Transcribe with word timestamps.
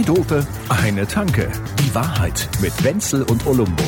Zwei 0.00 0.14
Dope, 0.14 0.46
eine 0.70 1.06
Tanke. 1.06 1.50
Die 1.78 1.94
Wahrheit 1.94 2.48
mit 2.62 2.72
Wenzel 2.82 3.22
und 3.24 3.46
Olumbo. 3.46 3.82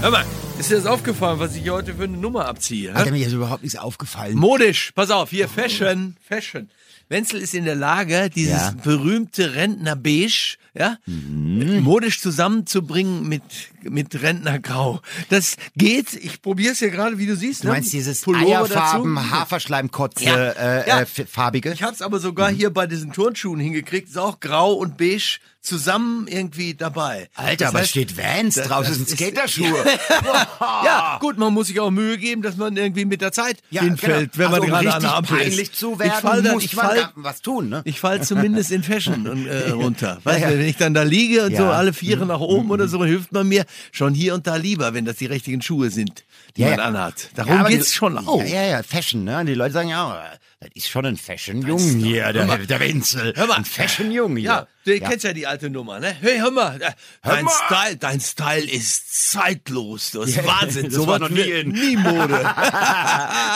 Hör 0.00 0.10
mal, 0.12 0.24
ist 0.60 0.70
dir 0.70 0.76
das 0.76 0.86
aufgefallen, 0.86 1.40
was 1.40 1.56
ich 1.56 1.62
hier 1.62 1.72
heute 1.72 1.94
für 1.94 2.04
eine 2.04 2.16
Nummer 2.16 2.46
abziehe? 2.46 2.94
Alter, 2.94 3.10
mir 3.10 3.26
ist 3.26 3.32
überhaupt 3.32 3.62
nichts 3.64 3.76
aufgefallen. 3.76 4.36
Modisch, 4.36 4.92
pass 4.94 5.10
auf, 5.10 5.30
hier 5.30 5.48
Fashion, 5.48 6.16
Fashion. 6.24 6.70
Wenzel 7.08 7.40
ist 7.40 7.52
in 7.54 7.64
der 7.64 7.74
Lage, 7.74 8.30
dieses 8.30 8.52
Ja. 8.60 8.74
berühmte 8.84 9.56
Rentner 9.56 9.96
Beige, 9.96 10.56
ja, 10.74 10.96
Mhm. 11.06 11.80
modisch 11.82 12.20
zusammenzubringen 12.20 13.28
mit 13.28 13.42
mit 13.84 14.22
Rentner 14.22 14.60
Grau. 14.60 15.00
Das 15.28 15.56
geht. 15.76 16.14
Ich 16.14 16.40
probiere 16.40 16.72
es 16.72 16.78
ja 16.80 16.88
gerade, 16.88 17.18
wie 17.18 17.26
du 17.26 17.34
siehst. 17.34 17.64
du 17.64 17.66
ne? 17.66 17.72
meinst 17.74 17.92
dieses 17.92 18.20
Pullover 18.20 18.46
Eierfarben, 18.46 19.16
dazu. 19.16 19.30
Haferschleimkotze, 19.32 20.24
Ja. 20.24 20.36
äh, 20.50 20.88
Ja. 20.88 21.00
äh, 21.00 21.06
farbige? 21.06 21.72
Ich 21.72 21.82
hab's 21.82 22.00
aber 22.00 22.20
sogar 22.20 22.48
hier 22.50 22.70
bei 22.70 22.86
diesen 22.86 23.12
Turnschuhen 23.12 23.58
hingekriegt. 23.58 24.08
Ist 24.08 24.18
auch 24.18 24.38
grau 24.38 24.74
und 24.74 24.96
beige 24.98 25.38
zusammen 25.60 26.26
irgendwie 26.28 26.74
dabei. 26.74 27.28
Alter, 27.34 27.56
Das 27.56 27.68
aber 27.70 27.78
heißt, 27.80 27.90
steht 27.90 28.16
Vans 28.16 28.54
das- 28.54 28.68
draus, 28.68 28.86
das 28.86 28.96
sind 28.96 29.08
Skaterschuhe. 29.10 29.84
Ja, 30.84 31.18
gut, 31.20 31.38
man 31.38 31.52
muss 31.52 31.66
sich 31.68 31.78
auch 31.80 31.90
Mühe 31.90 32.18
geben, 32.18 32.42
dass 32.42 32.56
man 32.56 32.76
irgendwie 32.76 33.04
mit 33.04 33.20
der 33.20 33.32
Zeit 33.32 33.58
Ja, 33.70 33.82
hinfällt, 33.82 34.32
genau. 34.32 34.44
wenn 34.44 34.50
man 34.50 34.60
also, 34.60 34.64
um 34.64 34.70
gerade 34.70 34.94
an 34.94 35.02
der 35.02 35.14
Ampel 35.16 35.40
ist. 35.40 35.74
zu 35.76 35.92
ich 35.94 35.98
werden, 35.98 36.20
fall 36.20 36.42
dann, 36.42 36.54
muss 36.54 36.64
ich 36.64 36.74
man 36.76 36.86
fall, 36.86 37.12
was 37.16 37.42
tun, 37.42 37.68
ne? 37.68 37.82
ich 37.84 38.00
fall 38.00 38.22
zumindest 38.22 38.70
in 38.70 38.82
Fashion 38.82 39.26
und, 39.28 39.46
äh, 39.46 39.70
runter. 39.70 40.18
Weißt 40.24 40.40
Ja, 40.40 40.50
ja. 40.50 40.56
Wenn 40.62 40.68
ich 40.68 40.76
dann 40.76 40.94
da 40.94 41.02
liege 41.02 41.42
und 41.44 41.56
so 41.56 41.62
Ja. 41.64 41.68
Mhm. 41.70 41.76
alle 41.76 41.92
Viere 41.92 42.24
nach 42.24 42.38
oben 42.40 42.70
oder 42.70 42.86
so, 42.86 43.04
hilft 43.04 43.32
man 43.32 43.48
mir 43.48 43.64
schon 43.90 44.14
hier 44.14 44.32
und 44.34 44.46
da 44.46 44.54
lieber, 44.56 44.94
wenn 44.94 45.04
das 45.04 45.16
die 45.16 45.26
richtigen 45.26 45.60
Schuhe 45.60 45.90
sind, 45.90 46.24
die 46.56 46.62
Ja, 46.62 46.68
man 46.70 46.78
ja. 46.78 46.84
anhat. 46.84 47.22
Ja, 47.24 47.44
Darum 47.44 47.58
aber 47.60 47.68
geht's 47.68 47.88
die- 47.90 47.94
schon 47.96 48.16
auch. 48.16 48.38
Ja, 48.40 48.46
ja, 48.46 48.62
ja, 48.68 48.82
Fashion, 48.84 49.24
ne? 49.24 49.44
Die 49.44 49.54
Leute 49.54 49.72
sagen 49.72 49.88
ja, 49.88 50.08
oh, 50.08 50.36
das 50.62 50.70
ist 50.74 50.88
schon 50.88 51.04
ein 51.06 51.16
Fashion-Jung 51.16 51.80
hier, 51.98 52.32
der, 52.32 52.58
der 52.58 52.80
Wenzel. 52.80 53.32
Hör 53.36 53.46
mal. 53.46 53.56
Ein 53.56 53.64
Fashion-Jung 53.64 54.36
hier. 54.36 54.44
Ja, 54.48 54.66
du 54.84 54.98
kennst 55.00 55.24
ja 55.24 55.32
die 55.32 55.46
alte 55.46 55.70
Nummer, 55.70 55.98
ne? 56.00 56.14
Hey, 56.20 56.38
hör 56.38 56.50
mal, 56.50 56.80
äh, 56.80 56.90
dein, 57.22 57.44
mal. 57.44 57.52
Style, 57.66 57.96
dein 57.96 58.20
Style 58.20 58.64
ist 58.70 59.30
zeitlos. 59.32 60.10
Das 60.12 60.28
ist 60.28 60.36
Ja, 60.36 60.46
Wahnsinn. 60.46 60.84
das 60.86 60.94
so 60.94 61.06
war 61.06 61.18
noch 61.18 61.28
nie 61.30 61.40
in. 61.40 61.70
nie 61.70 61.96
Mode. 61.96 62.40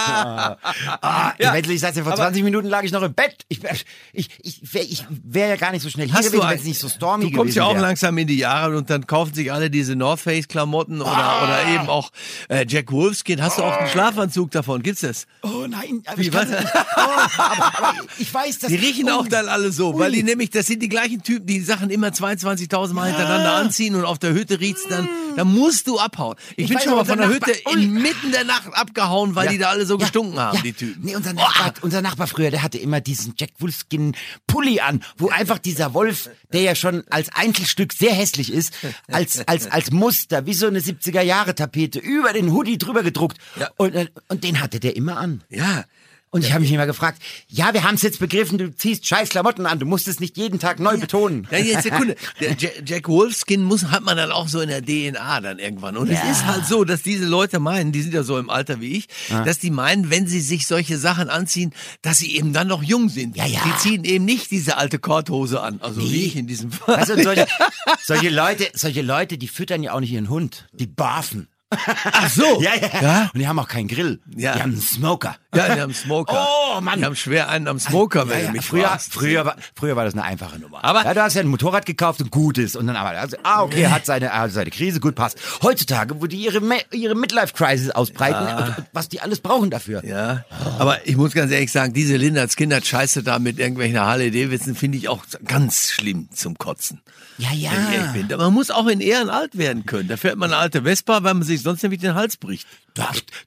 Ah, 0.09 1.33
Ja, 1.39 1.53
Wenzel, 1.55 1.73
ich 1.73 1.81
sag's 1.81 1.95
dir, 1.95 2.03
vor 2.03 2.13
aber- 2.13 2.23
20 2.23 2.43
Minuten 2.43 2.69
lag 2.69 2.83
ich 2.83 2.93
noch 2.93 3.03
im 3.03 3.15
Bett. 3.15 3.45
Ich, 3.49 3.63
wär- 3.63 3.75
ich, 4.13 4.29
ich, 4.43 4.61
wär, 4.75 4.83
wäre 5.25 5.49
ja 5.51 5.57
gar 5.57 5.73
nicht 5.73 5.83
so 5.83 5.91
schnell 5.91 6.07
hier 6.07 6.17
gewesen, 6.19 6.41
wenn 6.41 6.59
es 6.59 6.65
nicht 6.65 6.79
so 6.81 6.89
stormy 6.89 7.25
Du 7.25 7.31
kommst 7.31 7.55
gewesen 7.55 7.59
ja 7.59 7.65
auch 7.65 7.75
wär. 7.75 7.83
langsam 7.83 8.17
in 8.19 8.27
die 8.27 8.39
Jahre 8.39 8.77
und 8.77 8.91
dann 8.91 9.07
kaufen 9.07 9.35
sich 9.35 9.53
alle 9.53 9.71
diese 9.71 9.97
North 9.97 10.21
Face 10.21 10.49
Klamotten 10.49 11.01
oder, 11.01 11.11
Ah. 11.17 11.45
oder 11.45 11.67
eben 11.75 11.89
auch 11.89 12.11
äh, 12.49 12.65
Jack 12.69 12.91
Wolfskin. 12.93 13.43
Hast 13.43 13.59
du 13.59 13.63
auch 13.65 13.77
einen 13.77 13.89
Schlafanzug 13.89 14.51
davon? 14.51 14.83
Gibt's 14.83 15.01
das? 15.03 15.27
Oh 15.43 15.67
nein, 15.69 16.03
Wie, 16.17 16.33
was? 16.33 16.49
Oh, 16.97 17.01
aber, 17.01 17.79
aber 17.79 17.95
ich 18.19 18.33
weiß, 18.33 18.59
dass 18.61 18.69
Die 18.71 18.77
riechen 18.77 19.09
oh, 19.09 19.21
auch 19.21 19.29
dann 19.29 19.49
alle 19.49 19.73
so, 19.73 19.99
weil 19.99 20.13
die 20.13 20.23
nämlich, 20.23 20.51
das 20.51 20.67
sind 20.67 20.83
die 20.83 20.89
gleichen 20.89 21.23
Typen, 21.23 21.47
die 21.47 21.61
Sachen 21.61 21.91
immer 21.91 22.09
22.000 22.09 22.93
Mal 22.95 23.07
hintereinander 23.09 23.55
anziehen 23.55 23.95
und 23.95 24.05
auf 24.05 24.19
der 24.19 24.33
Hütte 24.33 24.61
riecht's 24.61 24.87
dann, 24.89 25.09
da 25.37 25.45
musst 25.45 25.87
du 25.87 25.99
abhauen. 25.99 26.37
Ich, 26.57 26.65
Ich 26.65 26.69
bin 26.71 26.79
schon 26.81 26.95
mal 26.95 27.05
von 27.05 27.19
der 27.19 27.29
Nachbar- 27.29 27.49
Hütte 27.55 27.71
inmitten 27.73 28.33
der 28.33 28.45
Nacht 28.45 28.69
abgehauen, 28.73 29.35
weil 29.35 29.47
Ja, 29.47 29.53
die 29.53 29.59
da 29.59 29.69
alle 29.69 29.87
so 29.87 29.95
ja, 29.95 30.01
gestunken 30.01 30.39
haben, 30.41 30.57
ja. 30.57 30.63
die 30.63 30.73
Typen. 30.73 31.05
Nee, 31.05 31.15
unser 31.17 31.33
Nachbar, 31.35 31.75
unser 31.83 32.03
Nachbar 32.03 32.27
früher, 32.27 32.51
der 32.51 32.63
hatte 32.63 32.79
immer 32.79 33.01
diesen 33.01 33.35
Jack 33.39 33.51
Wolfskin 33.59 34.15
Pulli 34.47 34.81
an, 34.81 35.03
wo 35.19 35.29
einfach 35.29 35.59
dieser 35.59 35.95
Wolf, 35.95 36.31
der 36.53 36.63
ja 36.63 36.75
schon 36.75 37.05
als 37.11 37.29
Einzelstück 37.35 37.93
sehr 37.93 38.13
hässlich 38.13 38.53
ist, 38.53 38.73
als, 39.09 39.47
als, 39.47 39.71
als 39.71 39.91
Muster, 39.91 40.47
wie 40.47 40.55
so 40.55 40.67
eine 40.67 40.81
70er 40.81 41.21
Jahre 41.23 41.55
Tapete, 41.55 41.99
über 41.99 42.33
den 42.33 42.53
Hoodie 42.53 42.79
drüber 42.79 43.03
gedruckt. 43.03 43.37
Ja. 43.61 43.69
Und, 43.77 43.95
äh, 43.95 44.07
und 44.29 44.43
den 44.45 44.61
hatte 44.61 44.81
der 44.81 44.97
immer 44.97 45.19
an. 45.19 45.43
Ja. 45.51 45.85
Und 46.31 46.45
ich 46.45 46.53
habe 46.53 46.61
mich 46.63 46.73
immer 46.73 46.87
gefragt, 46.87 47.23
ja, 47.49 47.73
wir 47.73 47.85
haben 47.85 47.95
es 47.95 48.03
jetzt 48.03 48.19
begriffen, 48.19 48.59
du 48.59 48.75
ziehst 48.75 49.07
scheiß 49.07 49.31
Klamotten 49.31 49.65
an, 49.65 49.79
du 49.79 49.87
musst 49.87 50.07
es 50.09 50.21
nicht 50.21 50.37
jeden 50.37 50.59
Tag 50.59 50.81
neu 50.81 50.99
betonen. 50.99 51.47
Ja, 51.51 51.57
jetzt 51.59 51.85
Sekunde. 51.85 52.17
Der 52.41 52.53
Ja- 52.59 52.69
Jack 52.85 53.09
Wolfskin 53.09 53.63
muss, 53.63 53.85
hat 53.87 54.03
man 54.03 54.17
dann 54.19 54.33
auch 54.33 54.49
so 54.49 54.61
in 54.61 54.69
der 54.69 54.83
DNA 54.85 55.41
dann 55.41 55.59
irgendwann. 55.59 55.97
Und 55.97 56.11
es 56.11 56.23
ist 56.31 56.45
halt 56.45 56.67
so, 56.67 56.85
dass 56.85 57.03
diese 57.03 57.25
Leute 57.25 57.59
meinen, 57.59 57.93
die 57.93 58.03
sind 58.03 58.13
ja 58.13 58.23
so 58.23 58.39
im 58.39 58.51
Alter 58.51 58.81
wie 58.81 58.97
ich, 58.99 59.09
dass 59.45 59.61
die 59.61 59.71
meinen, 59.71 60.11
wenn 60.11 60.27
sie 60.27 60.41
sich 60.41 60.67
solche 60.67 60.99
Sachen 60.99 61.31
anziehen, 61.31 61.73
dass 62.03 62.19
sie 62.19 62.37
eben 62.37 62.53
dann 62.53 62.67
noch 62.69 62.83
jung 62.83 63.09
sind. 63.09 63.37
Ja, 63.37 63.47
ja. 63.47 63.61
Die 63.65 63.77
ziehen 63.79 64.05
eben 64.05 64.25
nicht 64.27 64.51
diese 64.51 64.77
alte 64.77 64.99
Korthose 64.99 65.63
an. 65.63 65.81
Also 65.81 66.03
wie 66.03 66.25
ich 66.27 66.37
in 66.37 66.47
diesem 66.47 66.71
Fall. 66.73 67.09
Und 67.11 67.23
solche, 67.23 67.47
solche 68.05 68.29
Leute, 68.31 68.69
solche 68.75 69.01
Leute, 69.03 69.39
die 69.39 69.49
füttern 69.49 69.83
ja 69.83 69.93
auch 69.93 70.01
nicht 70.01 70.13
ihren 70.13 70.29
Hund. 70.29 70.67
Die 70.73 70.87
barfen. 70.87 71.49
Ach 71.71 72.31
so. 72.31 72.61
Ja, 72.63 72.75
ja, 72.81 73.03
Ja? 73.03 73.31
Und 73.35 73.41
die 73.41 73.49
haben 73.49 73.59
auch 73.59 73.67
keinen 73.69 73.89
Grill. 73.89 74.21
Ja. 74.37 74.55
Die 74.55 74.63
haben 74.63 74.73
einen 74.73 74.81
Smoker. 74.81 75.37
Ja, 75.57 75.75
die 75.75 75.81
haben 75.81 75.95
Smoker. 75.95 76.47
Oh, 76.77 76.81
Mann. 76.81 76.99
Die 76.99 77.05
haben 77.05 77.17
schwer 77.17 77.49
einen 77.49 77.69
am 77.69 77.79
Smoker, 77.79 78.29
wenn 78.29 78.39
Ja, 78.39 78.45
ja. 78.47 78.53
mich 78.53 78.67
Früher, 78.67 78.87
fragst. 78.89 79.13
früher, 79.13 79.45
war, 79.45 79.57
früher 79.75 79.97
war 79.97 80.05
das 80.05 80.15
eine 80.15 80.25
einfache 80.25 80.59
Nummer. 80.59 80.85
Aber- 80.85 81.05
ja, 81.05 81.15
du 81.15 81.23
hast 81.23 81.35
ja 81.35 81.41
ein 81.41 81.47
Motorrad 81.49 81.87
gekauft 81.87 82.21
und 82.21 82.31
gutes 82.31 82.77
und 82.77 82.87
dann 82.87 82.97
aber 82.97 83.11
also, 83.19 83.37
ah 83.43 83.63
okay, 83.63 83.87
hat 83.89 84.07
seine 84.07 84.31
hat 84.33 84.53
seine 84.53 84.71
Krise 84.71 85.01
gut 85.01 85.15
passt. 85.15 85.39
Heutzutage, 85.63 86.21
wo 86.21 86.27
die 86.27 86.37
ihre 86.39 86.61
ihre 86.93 87.15
Midlife 87.15 87.55
Crisis 87.55 87.91
ausbreiten, 87.91 88.47
und, 88.47 88.69
und 88.79 88.87
was 88.93 89.09
die 89.09 89.21
alles 89.21 89.41
brauchen 89.41 89.71
dafür. 89.71 90.05
Ja, 90.05 90.45
aber 90.79 91.07
ich 91.07 91.17
muss 91.17 91.33
ganz 91.33 91.51
ehrlich 91.53 91.73
sagen, 91.73 91.93
diese 91.93 92.17
Linderts 92.17 92.57
Kinder 92.57 92.81
Scheiße 92.83 93.23
da 93.23 93.39
mit 93.39 93.59
irgendwelchen 93.59 93.99
Harley 94.01 94.31
Davidson 94.31 94.75
finde 94.75 94.99
ich 94.99 95.09
auch 95.09 95.25
ganz 95.47 95.91
schlimm 95.91 96.29
zum 96.33 96.57
Kotzen. 96.59 97.01
Ja, 97.39 97.51
ja. 97.53 97.71
Wenn 97.73 97.89
ich 97.89 97.95
ehrlich 97.99 98.29
bin. 98.29 98.39
Man 98.39 98.53
muss 98.55 98.71
auch 98.71 98.87
in 98.87 99.01
Ehren 99.01 99.29
alt 99.29 99.59
werden 99.59 99.85
können. 99.85 100.09
Da 100.09 100.17
fährt 100.17 100.37
man 100.37 100.53
eine 100.53 100.61
alte 100.61 100.83
Vespa, 100.85 101.23
weil 101.23 101.35
man 101.35 101.43
sich 101.43 101.63
sonst 101.63 101.83
nämlich 101.83 102.01
den 102.01 102.15
Hals 102.15 102.37
bricht. 102.39 102.67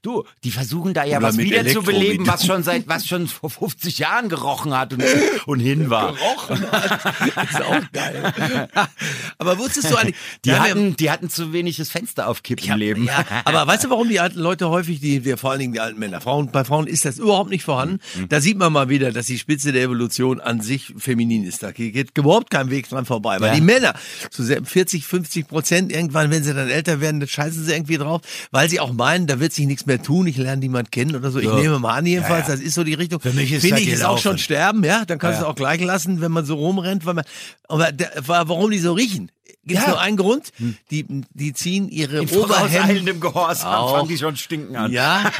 Du, 0.02 0.24
die 0.44 0.52
versuchen 0.52 0.94
da 0.94 1.04
ja 1.04 1.18
Oder 1.18 1.28
was 1.28 1.36
mit 1.36 1.46
wieder 1.48 1.58
zu 1.58 1.62
Elektro, 1.66 1.82
beleben, 1.84 2.24
wie 2.24 2.28
du. 2.28 2.32
was 2.32 2.46
schon 2.46 2.64
seit 2.64 2.88
was 2.88 3.06
schon 3.08 3.28
vor 3.28 3.50
50 3.50 3.98
Jahren 4.00 4.30
gerochen 4.30 4.74
hat 4.78 4.94
und, 4.94 5.04
und 5.46 5.60
hin 5.60 5.90
war. 5.90 6.14
Gerochen 6.14 6.72
hat. 6.72 7.50
ist 7.50 7.62
auch 7.62 7.92
geil. 7.92 8.68
aber 9.38 9.58
wusstest 9.58 9.92
du 9.92 9.96
eigentlich, 9.96 10.16
Die 10.46 10.50
wir 10.50 10.60
haben 10.60 10.66
ja- 10.66 10.70
hatten, 10.72 10.96
die 10.96 11.12
hatten 11.12 11.30
zu 11.30 11.54
wenig 11.54 11.78
das 11.78 11.90
Fenster 11.90 12.28
aufkippen 12.28 12.70
im 12.70 12.78
Leben. 12.78 13.06
Ja, 13.06 13.26
aber 13.46 13.66
weißt 13.68 13.86
du, 13.86 13.90
warum 13.90 14.10
die 14.10 14.20
alten 14.20 14.40
Leute 14.40 14.70
häufig, 14.70 15.00
die, 15.00 15.20
die 15.20 15.38
vor 15.38 15.52
allen 15.52 15.60
Dingen 15.60 15.74
die 15.74 15.80
alten 15.80 16.00
Männer, 16.00 16.22
Frauen, 16.22 16.52
bei 16.52 16.64
Frauen 16.64 16.88
ist 16.88 17.06
das 17.06 17.18
überhaupt 17.18 17.50
nicht 17.50 17.64
vorhanden. 17.64 18.00
Mhm. 18.16 18.30
Da 18.30 18.42
sieht 18.42 18.58
man 18.58 18.72
mal 18.72 18.90
wieder, 18.90 19.12
dass 19.12 19.26
die 19.28 19.38
Spitze 19.40 19.72
der 19.72 19.84
Evolution 19.84 20.40
an 20.40 20.62
sich 20.62 20.94
feminin 20.98 21.44
ist. 21.44 21.64
Da 21.64 21.72
geht 21.72 22.18
überhaupt 22.18 22.50
kein 22.52 22.70
Weg 22.70 22.90
dran 22.90 23.06
vorbei. 23.06 23.40
Weil 23.40 23.50
Ja. 23.50 23.56
die 23.56 23.62
Männer, 23.62 23.94
so 24.30 24.44
sehr 24.44 24.64
40, 24.64 25.06
50 25.06 25.48
Prozent, 25.48 25.92
irgendwann, 25.92 26.30
wenn 26.32 26.44
sie 26.44 26.54
dann 26.54 26.70
älter 26.70 27.02
werden, 27.02 27.20
das 27.20 27.30
scheißen 27.32 27.64
sie 27.66 27.72
irgendwie 27.72 27.98
drauf, 27.98 28.22
weil 28.52 28.70
sie 28.70 28.80
auch 28.80 28.92
meinen, 28.94 29.28
da 29.28 29.39
wird 29.40 29.54
sich 29.54 29.66
nichts 29.66 29.86
mehr 29.86 30.02
tun, 30.02 30.28
ich 30.28 30.38
lerne 30.38 30.60
niemand 30.60 30.92
kennen 30.92 31.16
oder 31.16 31.32
so. 31.32 31.40
Ich 31.40 31.52
nehme 31.52 31.80
mal 31.80 31.96
an, 31.98 32.06
jedenfalls, 32.06 32.48
Ja, 32.48 32.54
ja. 32.54 32.58
das 32.58 32.66
ist 32.66 32.74
so 32.76 32.84
die 32.84 32.94
Richtung. 32.94 33.20
Für 33.20 33.32
mich 33.34 33.52
ist 33.52 33.62
Finde 33.62 33.82
ich, 33.82 33.90
ist 33.90 34.04
auch 34.06 34.18
schon 34.18 34.38
sterben, 34.38 34.84
ja, 34.84 35.06
dann 35.06 35.20
kannst 35.20 35.38
Ja, 35.38 35.42
du 35.42 35.46
ja. 35.46 35.52
auch 35.52 35.56
gleich 35.56 35.82
lassen, 35.82 36.22
wenn 36.22 36.32
man 36.32 36.46
so 36.46 36.56
rumrennt, 36.56 37.06
weil 37.06 37.14
man, 37.16 37.26
aber 37.68 37.92
der, 37.92 38.12
warum 38.26 38.72
die 38.72 38.80
so 38.80 38.94
riechen? 38.94 39.32
Gibt 39.70 39.80
es 39.80 39.86
Ja. 39.86 39.92
nur 39.94 40.02
einen 40.02 40.18
Grund? 40.18 40.52
Die, 40.92 41.06
die 41.34 41.54
ziehen 41.54 41.88
ihre 41.90 42.18
In 42.18 42.30
Oberhemden 42.30 42.48
vorauseilendem 42.50 43.20
Gehorsam 43.22 43.72
Auch. 43.74 43.96
fangen 43.98 44.10
die 44.10 44.18
schon 44.18 44.36
stinken 44.36 44.76
an. 44.76 44.92
ja, 44.92 45.32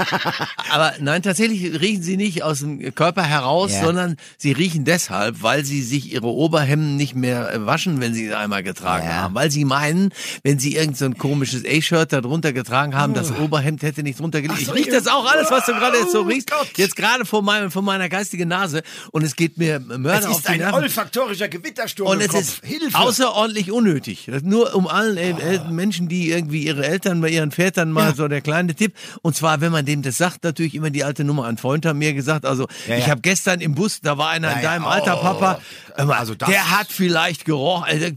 aber 0.72 0.94
nein, 1.00 1.22
tatsächlich 1.22 1.82
riechen 1.82 2.04
sie 2.04 2.16
nicht 2.18 2.44
aus 2.44 2.60
dem 2.60 2.94
Körper 2.96 3.24
heraus, 3.24 3.72
Ja. 3.74 3.84
sondern 3.86 4.16
sie 4.38 4.52
riechen 4.52 4.86
deshalb, 4.86 5.42
weil 5.42 5.66
sie 5.66 5.82
sich 5.82 6.14
ihre 6.14 6.28
Oberhemden 6.28 6.96
nicht 6.96 7.16
mehr 7.16 7.66
waschen, 7.66 8.00
wenn 8.02 8.14
sie 8.14 8.28
sie 8.28 8.34
einmal 8.36 8.64
getragen 8.64 9.08
Ja. 9.08 9.14
haben. 9.16 9.36
Weil 9.36 9.52
sie 9.52 9.66
meinen, 9.66 10.14
wenn 10.44 10.60
sie 10.60 10.76
irgend 10.76 10.98
so 10.98 11.06
ein 11.06 11.18
komisches 11.18 11.64
A-Shirt 11.66 12.14
da 12.14 12.22
drunter 12.22 12.54
getragen 12.54 12.96
haben, 12.96 13.14
das 13.14 13.32
Oberhemd 13.32 13.82
hätte 13.84 14.04
nicht 14.04 14.20
drunter 14.20 14.42
gelegen. 14.42 14.60
Ich 14.60 14.68
so, 14.68 14.74
riech 14.74 14.88
ihr- 14.88 14.94
das 14.94 15.08
auch 15.08 15.26
alles, 15.30 15.50
was 15.50 15.66
du 15.66 15.74
gerade 15.74 15.98
jetzt 15.98 16.12
so 16.12 16.20
Oh 16.22 16.24
riechst, 16.24 16.52
Gott. 16.52 16.68
jetzt 16.78 16.96
gerade 16.96 17.26
vor, 17.26 17.42
meinem, 17.42 17.72
vor 17.72 17.82
meiner 17.82 18.10
geistigen 18.10 18.48
Nase 18.50 18.84
und 19.12 19.24
es 19.24 19.36
geht 19.36 19.58
mir 19.58 19.80
Mörder 19.80 20.20
Es 20.20 20.26
auf 20.26 20.38
ist 20.38 20.44
die 20.48 20.52
ein 20.54 20.60
Nerven. 20.60 20.76
olfaktorischer 20.84 21.48
Gewittersturm 21.48 22.10
Und 22.10 22.16
im 22.20 22.22
es 22.22 22.28
Kopf. 22.30 22.42
ist 22.42 22.66
Hilfe. 22.66 22.98
außerordentlich 22.98 23.72
unnötig. 23.72 24.19
Das 24.28 24.44
nur 24.44 24.76
um 24.76 24.88
allen 24.88 25.18
äh, 25.18 25.60
Menschen, 25.70 26.08
die 26.08 26.30
irgendwie 26.32 26.66
ihre 26.66 26.86
Eltern 26.86 27.22
bei 27.22 27.30
ihren 27.30 27.52
Vätern 27.52 27.92
mal 27.92 28.16
so 28.16 28.28
der 28.28 28.42
kleine 28.42 28.76
Tipp. 28.76 28.94
Und 29.22 29.36
zwar, 29.36 29.62
wenn 29.62 29.72
man 29.72 29.86
dem 29.86 30.02
das 30.02 30.18
sagt, 30.18 30.44
natürlich 30.44 30.76
immer 30.76 30.90
die 30.90 31.04
alte 31.04 31.24
Nummer. 31.24 31.46
Ein 31.46 31.58
Freund 31.58 31.86
hat 31.86 31.96
mir 31.96 32.14
gesagt, 32.14 32.46
also 32.46 32.68
Ja, 32.88 32.96
ich 32.98 33.06
ja. 33.06 33.12
habe 33.12 33.22
gestern 33.22 33.62
im 33.62 33.76
Bus, 33.76 34.02
da 34.02 34.18
war 34.18 34.30
einer 34.30 34.50
Ja, 34.52 34.58
in 34.58 34.64
ja. 34.64 34.70
deinem 34.72 34.86
Alter, 34.86 35.18
Oh. 35.20 35.22
Papa, 35.22 35.60
hör 35.96 36.06
mal, 36.06 36.18
Also 36.18 36.36
der 36.36 36.72
hat 36.80 36.88
vielleicht 36.92 37.46
gerochen. 37.46 37.86
Also, 37.86 38.08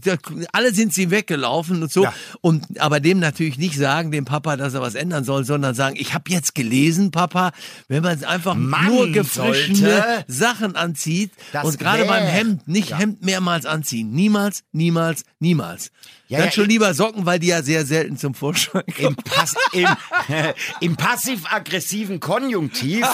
alle 0.51 0.73
sind 0.73 0.93
sie 0.93 1.11
weggelaufen 1.11 1.81
und 1.83 1.91
so. 1.91 2.03
Ja. 2.03 2.13
Und 2.41 2.79
aber 2.79 2.99
dem 2.99 3.19
natürlich 3.19 3.57
nicht 3.57 3.77
sagen, 3.77 4.11
dem 4.11 4.25
Papa, 4.25 4.55
dass 4.57 4.73
er 4.73 4.81
was 4.81 4.95
ändern 4.95 5.23
soll, 5.23 5.45
sondern 5.45 5.75
sagen, 5.75 5.95
ich 5.97 6.13
habe 6.13 6.29
jetzt 6.31 6.55
gelesen, 6.55 7.11
Papa, 7.11 7.51
wenn 7.87 8.03
man 8.03 8.23
einfach 8.23 8.55
Mann, 8.55 8.87
nur 8.87 9.11
gefrischene 9.11 10.23
Sachen 10.27 10.75
anzieht 10.75 11.31
und 11.63 11.77
gerade 11.79 12.05
beim 12.05 12.25
Hemd 12.25 12.67
nicht 12.67 12.89
Ja. 12.89 12.97
Hemd 12.97 13.23
mehrmals 13.23 13.65
anziehen. 13.65 14.11
Niemals, 14.11 14.63
niemals, 14.71 15.23
niemals. 15.39 15.82
Ja, 16.27 16.39
Dann 16.39 16.47
ja, 16.47 16.51
schon 16.53 16.69
lieber 16.69 16.93
Socken, 16.93 17.25
weil 17.25 17.39
die 17.39 17.47
ja 17.47 17.61
sehr 17.61 17.85
selten 17.85 18.17
zum 18.17 18.33
Vorschein 18.33 18.83
Im, 18.85 18.93
kommen. 18.93 19.15
Pass, 19.25 19.55
im, 19.73 19.87
im 20.79 20.95
passiv-aggressiven 20.95 22.19
Konjunktiv. 22.19 23.05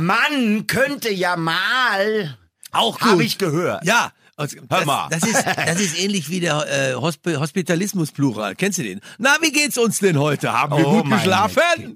Man 0.00 0.66
könnte 0.66 1.12
ja 1.12 1.36
mal. 1.36 2.38
Auch 2.70 2.98
gut. 2.98 3.20
ich 3.22 3.38
gehört. 3.38 3.84
Ja, 3.84 4.12
Also, 4.36 4.56
Hör 4.56 4.66
das, 4.68 4.84
mal. 4.86 5.08
Das 5.10 5.22
ist, 5.22 5.44
das 5.44 5.80
ist 5.80 5.98
ähnlich 5.98 6.28
wie 6.28 6.40
der 6.40 6.66
äh, 6.90 6.94
Hosp 6.94 7.26
Hospitalismus-Plural. 7.26 8.56
Kennst 8.56 8.78
du 8.78 8.82
den? 8.82 9.00
Na, 9.18 9.36
wie 9.40 9.52
geht's 9.52 9.78
uns 9.78 10.00
denn 10.00 10.18
heute? 10.18 10.52
Haben 10.52 10.76
wir 10.76 10.86
Oh, 10.86 11.02
gut 11.02 11.12
geschlafen? 11.12 11.94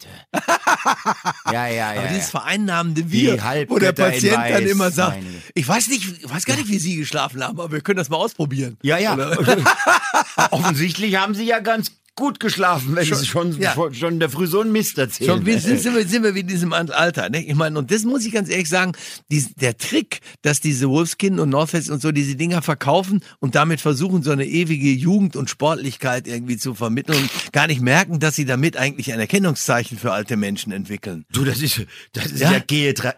Ja, 1.47 1.67
ja, 1.67 1.69
ja. 1.95 2.01
Aber 2.01 2.09
dieses 2.09 2.31
vereinnahmende 2.31 3.11
Wir, 3.11 3.43
wo 3.69 3.79
der 3.79 3.93
Patient 3.93 4.37
dann 4.37 4.67
immer 4.67 4.91
sagt, 4.91 5.17
meine 5.17 5.29
ich 5.55 5.67
weiß 5.67 5.89
nicht, 5.89 6.23
ich 6.23 6.31
weiß 6.31 6.45
gar 6.45 6.57
nicht, 6.57 6.69
wie 6.69 6.79
Sie 6.79 6.97
geschlafen 6.97 7.43
haben, 7.43 7.59
aber 7.59 7.73
wir 7.73 7.81
können 7.81 7.97
das 7.97 8.09
mal 8.09 8.17
ausprobieren. 8.19 8.77
Ja, 8.83 8.99
ja. 8.99 9.17
Offensichtlich 10.51 11.17
haben 11.17 11.35
sie 11.35 11.45
ja 11.45 11.59
ganz 11.59 11.93
gut 12.19 12.41
geschlafen, 12.41 12.97
wenn 12.97 13.05
sie 13.05 13.25
schon, 13.25 13.59
ja. 13.61 13.73
schon, 13.75 13.95
schon 13.95 14.15
in 14.15 14.21
der 14.21 14.29
Früh 14.29 14.49
so 14.49 14.61
einen 14.61 14.73
Mist 14.73 14.99
erzählen. 14.99 15.31
Schon 15.31 15.47
wie, 15.47 15.57
sind, 15.57 15.81
sind, 15.81 15.95
wir, 15.95 16.07
sind 16.07 16.25
wir 16.25 16.35
wie 16.35 16.41
in 16.41 16.49
diesem 16.49 16.73
Alter. 16.73 17.31
Ne? 17.31 17.45
Ich 17.45 17.55
meine, 17.55 17.79
und 17.79 17.93
das 17.93 18.03
muss 18.03 18.27
ich 18.27 18.33
ganz 18.33 18.51
ehrlich 18.51 18.69
sagen, 18.69 18.93
dies, 19.31 19.55
der 19.55 19.77
Trick, 19.79 20.19
dass 20.43 20.61
diese 20.61 20.89
Wolfskin 20.89 21.39
und 21.39 21.51
Northwest 21.51 21.91
und 21.91 22.03
so 22.03 22.11
diese 22.11 22.35
Dinger 22.35 22.61
verkaufen 22.61 23.23
und 23.39 23.55
damit 23.55 23.81
versuchen, 23.81 24.25
so 24.25 24.33
eine 24.33 24.47
ewige 24.47 24.91
Jugend 24.91 25.37
und 25.37 25.49
Sportlichkeit 25.49 26.27
irgendwie 26.27 26.57
zu 26.57 26.75
vermitteln 26.75 27.19
und 27.19 27.53
gar 27.53 27.69
nicht 27.69 27.81
merken, 27.81 28.19
dass 28.19 28.35
sie 28.35 28.45
damit 28.45 28.77
eigentlich 28.77 29.13
ein 29.13 29.21
Erkennungszeichen 29.21 29.97
für 29.97 30.11
alte 30.11 30.37
Menschen 30.37 30.73
entwickeln. 30.73 31.25
Du, 31.31 31.45
das 31.45 31.63
ist, 31.63 31.83
das 32.13 32.27
ist 32.27 32.41
Ja? 32.41 32.51
ja, 32.51 32.59
Geriatra 32.59 33.15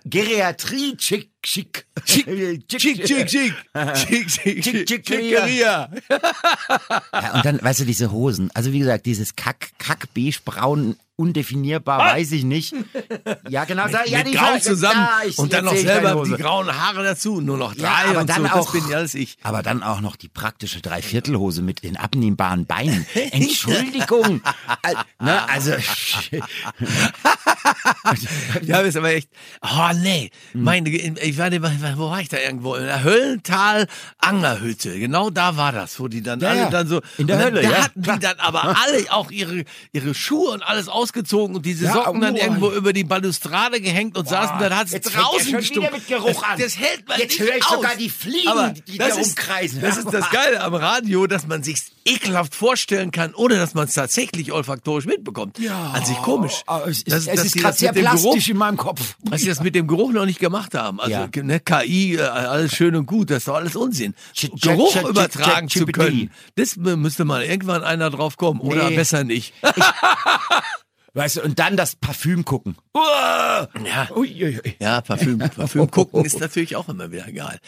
Geriatrie, 1.42 1.46
schick, 1.46 1.86
schick. 2.04 2.20
Schick, 2.70 2.70
schick, 2.80 3.06
schick, 3.06 3.30
schick. 3.30 3.30
Schick, 3.30 4.30
schick, 4.30 4.64
Schick, 4.64 4.88
schick, 4.88 4.88
Schickeria. 5.08 5.90
Ja, 7.12 7.34
und 7.34 7.44
dann, 7.44 7.62
weißt 7.62 7.80
du, 7.80 7.84
diese 7.84 8.10
Hosen. 8.12 8.50
Also 8.54 8.72
wie 8.72 8.78
gesagt, 8.80 9.06
dieses 9.06 9.36
Kack, 9.36 9.70
Kack, 9.78 10.08
beige, 10.14 10.38
braun, 10.44 10.96
undefinierbar, 11.16 11.98
weiß 12.14 12.32
ich 12.32 12.44
nicht. 12.44 12.74
Ja, 13.48 13.64
genau. 13.64 13.88
da, 13.88 14.04
ja, 14.06 14.18
mit 14.18 14.28
die 14.28 14.32
grau 14.32 14.58
zusammen 14.58 14.94
da, 15.06 15.20
ich- 15.26 15.38
und 15.38 15.52
dann 15.52 15.66
noch 15.66 15.76
selber 15.76 16.22
die 16.24 16.32
grauen 16.32 16.68
Haare 16.74 17.04
dazu, 17.04 17.40
nur 17.42 17.58
noch 17.58 17.74
drei 17.74 17.82
Ja, 17.82 18.04
aber 18.10 18.20
und 18.20 18.30
dann 18.30 18.42
so, 18.44 18.48
auch, 18.50 18.72
das 18.72 18.82
bin 18.84 18.94
alles 18.94 19.14
ich. 19.14 19.36
aber 19.42 19.62
dann 19.62 19.82
auch 19.82 20.00
noch 20.00 20.16
die 20.16 20.28
praktische 20.28 20.80
Dreiviertelhose 20.80 21.60
mit 21.62 21.82
den 21.82 21.96
abnehmbaren 21.98 22.64
Beinen. 22.66 23.06
Entschuldigung. 23.32 24.40
Ne, 25.20 25.48
also, 25.48 25.72
Ja, 28.62 28.80
ist 28.80 28.96
aber 28.96 29.12
echt. 29.12 29.28
Oh 29.62 29.90
nee, 29.94 30.30
Hm. 30.52 30.64
meine, 30.64 30.88
ich 30.90 31.38
war, 31.38 31.50
wo 31.96 32.10
war 32.10 32.20
ich 32.20 32.28
da 32.28 32.38
irgendwo? 32.38 32.74
In 32.74 32.84
der 32.84 33.04
Höllental 33.04 33.86
Angerhütte. 34.18 34.98
Genau 34.98 35.30
da 35.30 35.56
war 35.56 35.72
das, 35.72 35.98
wo 36.00 36.08
die 36.08 36.22
dann 36.22 36.40
Ja, 36.40 36.50
alle 36.50 36.58
ja. 36.60 36.70
dann 36.70 36.86
so. 36.88 37.00
In 37.18 37.26
der 37.26 37.36
dann, 37.36 37.46
Hölle, 37.46 37.62
Da 37.62 37.70
ja, 37.70 37.84
hatten 37.84 38.02
die 38.02 38.18
dann 38.18 38.38
aber 38.38 38.64
alle 38.64 39.04
auch 39.10 39.30
ihre 39.30 39.64
ihre 39.92 40.14
Schuhe 40.14 40.50
und 40.50 40.62
alles 40.62 40.88
ausgezogen 40.88 41.56
und 41.56 41.66
diese 41.66 41.90
Socken 41.90 42.20
dann 42.20 42.34
oh, 42.34 42.38
irgendwo 42.38 42.70
über 42.72 42.92
die 42.92 43.04
Balustrade 43.04 43.80
gehängt 43.80 44.16
und 44.16 44.28
saßen 44.28 44.58
dann 44.58 44.76
hat 44.76 44.88
es 44.92 45.00
draußen 45.00 45.50
schon 45.50 45.58
gestunken. 45.60 45.82
wieder 45.82 45.96
mit 45.98 46.06
Geruch 46.08 46.28
das, 46.28 46.42
an. 46.42 46.58
Das 46.60 46.78
hält 46.78 47.08
man 47.08 47.18
Jetzt 47.18 47.38
nicht 47.38 47.48
höre 47.48 47.56
ich 47.56 47.66
aus. 47.66 47.72
sogar 47.74 47.96
die 47.96 48.10
Fliegen, 48.10 48.48
aber 48.48 48.70
die 48.70 48.98
das 48.98 49.14
da 49.14 49.20
ist, 49.20 49.26
rumkreisen. 49.28 49.80
Das 49.80 49.96
ist 49.96 50.12
das 50.12 50.30
Geile 50.30 50.60
am 50.62 50.74
Radio, 50.74 51.26
dass 51.26 51.46
man 51.46 51.62
sich 51.62 51.80
ekelhaft 52.10 52.54
vorstellen 52.54 53.10
kann, 53.10 53.34
ohne 53.34 53.56
dass 53.56 53.74
man 53.74 53.84
es 53.86 53.94
tatsächlich 53.94 54.52
olfaktorisch 54.52 55.06
mitbekommt. 55.06 55.58
Ja. 55.58 55.90
An 55.92 56.04
sich 56.04 56.16
komisch. 56.18 56.62
Aber 56.66 56.86
es 56.88 56.98
ist, 57.02 57.12
Dass- 57.12 57.26
es 57.26 57.44
ist 57.44 57.54
gerade 57.54 57.68
das 57.68 57.78
sehr 57.78 57.92
dem 57.92 58.04
Geruch- 58.04 58.22
plastisch 58.22 58.48
in 58.48 58.56
meinem 58.56 58.76
Kopf. 58.76 59.16
dass 59.22 59.40
sie 59.40 59.48
das 59.48 59.60
mit 59.62 59.74
dem 59.74 59.86
Geruch 59.86 60.12
noch 60.12 60.26
nicht 60.26 60.38
gemacht 60.40 60.74
haben. 60.74 61.00
Also 61.00 61.12
Ja. 61.12 61.28
ne, 61.42 61.60
KI, 61.60 62.16
äh, 62.16 62.20
alles 62.22 62.72
schön 62.74 62.94
und 62.96 63.06
gut, 63.06 63.30
das 63.30 63.38
ist 63.38 63.48
doch 63.48 63.54
alles 63.56 63.76
Unsinn. 63.76 64.14
Chat, 64.34 64.50
Geruch 64.60 64.92
chat, 64.92 65.06
übertragen 65.08 65.68
chat, 65.68 65.80
zu 65.82 65.86
können, 65.86 66.30
das 66.56 66.76
mü- 66.76 66.96
müsste 66.96 67.24
mal 67.24 67.42
irgendwann 67.44 67.82
einer 67.84 68.10
drauf 68.10 68.36
kommen. 68.36 68.60
Oder 68.60 68.90
Nee. 68.90 68.96
besser 68.96 69.24
nicht. 69.24 69.54
Weißt 71.14 71.36
du, 71.36 71.42
und 71.42 71.58
dann 71.58 71.76
das 71.76 71.96
Parfüm 71.96 72.44
gucken. 72.44 72.76
Ja. 72.94 74.08
Uiuiui. 74.14 74.76
Ja, 74.80 75.00
Parfüm. 75.00 75.38
Parfüm 75.38 75.90
gucken 75.90 76.24
ist 76.24 76.40
natürlich 76.40 76.76
auch 76.76 76.88
immer 76.88 77.10
wieder 77.12 77.30
geil. 77.30 77.58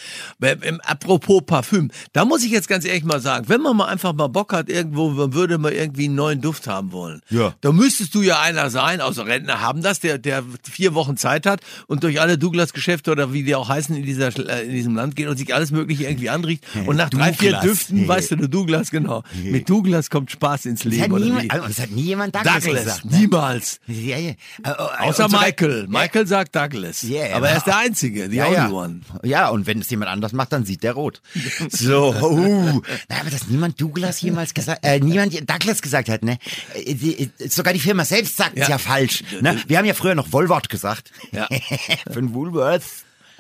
Ähm, 0.42 0.58
ähm, 0.62 0.80
Apropos 0.84 1.42
Parfüm, 1.44 1.90
da 2.12 2.24
muss 2.24 2.42
ich 2.44 2.50
jetzt 2.50 2.68
ganz 2.68 2.84
ehrlich 2.84 3.04
mal 3.04 3.20
sagen, 3.20 3.48
wenn 3.48 3.60
man 3.60 3.76
mal 3.76 3.86
einfach 3.86 4.12
mal 4.14 4.28
Bock 4.28 4.52
hat, 4.52 4.68
irgendwo, 4.68 5.10
man 5.10 5.32
würde 5.34 5.58
mal 5.58 5.72
irgendwie 5.72 6.06
einen 6.06 6.14
neuen 6.14 6.40
Duft 6.40 6.66
haben 6.66 6.92
wollen. 6.92 7.20
Ja. 7.30 7.54
Da 7.60 7.72
müsstest 7.72 8.14
du 8.14 8.22
ja 8.22 8.40
einer 8.40 8.70
sein, 8.70 9.00
außer 9.00 9.26
Rentner 9.26 9.60
haben 9.60 9.82
das, 9.82 10.00
der, 10.00 10.18
der 10.18 10.44
vier 10.68 10.94
Wochen 10.94 11.16
Zeit 11.16 11.46
hat 11.46 11.60
und 11.86 12.02
durch 12.02 12.20
alle 12.20 12.38
Douglas-Geschäfte 12.38 13.10
oder 13.10 13.32
wie 13.32 13.42
die 13.42 13.54
auch 13.54 13.68
heißen 13.68 13.94
in, 13.94 14.02
dieser, 14.04 14.36
äh, 14.38 14.64
in 14.64 14.72
diesem 14.72 14.94
Land 14.94 15.16
geht 15.16 15.28
und 15.28 15.36
sich 15.36 15.54
alles 15.54 15.70
Mögliche 15.70 16.04
irgendwie 16.04 16.30
anriecht. 16.30 16.64
Und 16.86 16.96
nach 16.96 17.10
drei, 17.10 17.32
vier 17.32 17.52
Douglas. 17.52 17.62
Düften, 17.64 18.08
weißt 18.08 18.30
du, 18.32 18.36
du 18.36 18.48
Douglas, 18.48 18.90
genau. 18.90 19.22
Mit 19.42 19.68
Douglas 19.68 20.10
kommt 20.10 20.30
Spaß 20.30 20.66
ins 20.66 20.82
Das 20.82 20.92
hat, 20.92 21.00
Leben. 21.00 21.12
Oder 21.12 21.24
niemand, 21.24 21.44
wie? 21.44 21.50
also, 21.50 21.68
das 21.68 21.80
hat 21.80 21.90
nie 21.90 22.02
jemand 22.02 22.34
Douglas, 22.34 22.64
Douglas, 22.64 22.84
gesagt. 22.84 23.04
Ne? 23.04 23.31
Niemals. 23.32 23.80
Ja, 23.86 24.16
ja. 24.18 24.30
Äh, 24.30 24.34
äh, 24.64 24.72
Außer 25.00 25.28
sogar- 25.28 25.42
Michael. 25.44 25.86
Michael 25.88 26.26
sagt 26.26 26.54
Douglas. 26.54 27.02
Yeah. 27.04 27.36
Aber 27.36 27.48
er 27.48 27.56
ist 27.56 27.66
der 27.66 27.76
Einzige, 27.78 28.28
the 28.28 28.36
Ja, 28.36 28.46
only 28.46 28.56
ja. 28.56 28.70
one. 28.70 29.00
ja, 29.22 29.48
und 29.48 29.66
wenn 29.66 29.80
es 29.80 29.90
jemand 29.90 30.10
anders 30.10 30.32
macht, 30.32 30.52
dann 30.52 30.64
sieht 30.64 30.82
der 30.82 30.92
rot. 30.92 31.20
So, 31.70 32.14
uh. 32.14 32.82
Na, 33.08 33.20
aber 33.20 33.30
dass 33.30 33.46
niemand 33.48 33.80
Douglas 33.80 34.20
jemals 34.20 34.54
gesagt, 34.54 34.84
äh, 34.84 35.00
niemand 35.00 35.34
Douglas 35.48 35.80
gesagt 35.82 36.08
hat, 36.08 36.22
ne? 36.22 36.38
Äh, 36.74 36.94
die, 36.94 37.30
sogar 37.48 37.72
die 37.72 37.80
Firma 37.80 38.04
selbst 38.04 38.36
sagt 38.36 38.56
es 38.56 38.62
Ja. 38.68 38.70
ja 38.70 38.78
falsch. 38.78 39.22
Ne? 39.40 39.60
Wir 39.66 39.78
haben 39.78 39.84
ja 39.86 39.94
früher 39.94 40.14
noch 40.14 40.32
Woolworth 40.32 40.68
gesagt. 40.68 41.10
Ja. 41.32 41.48
Für 42.06 42.20
den 42.20 42.34
Woolworth. 42.34 42.82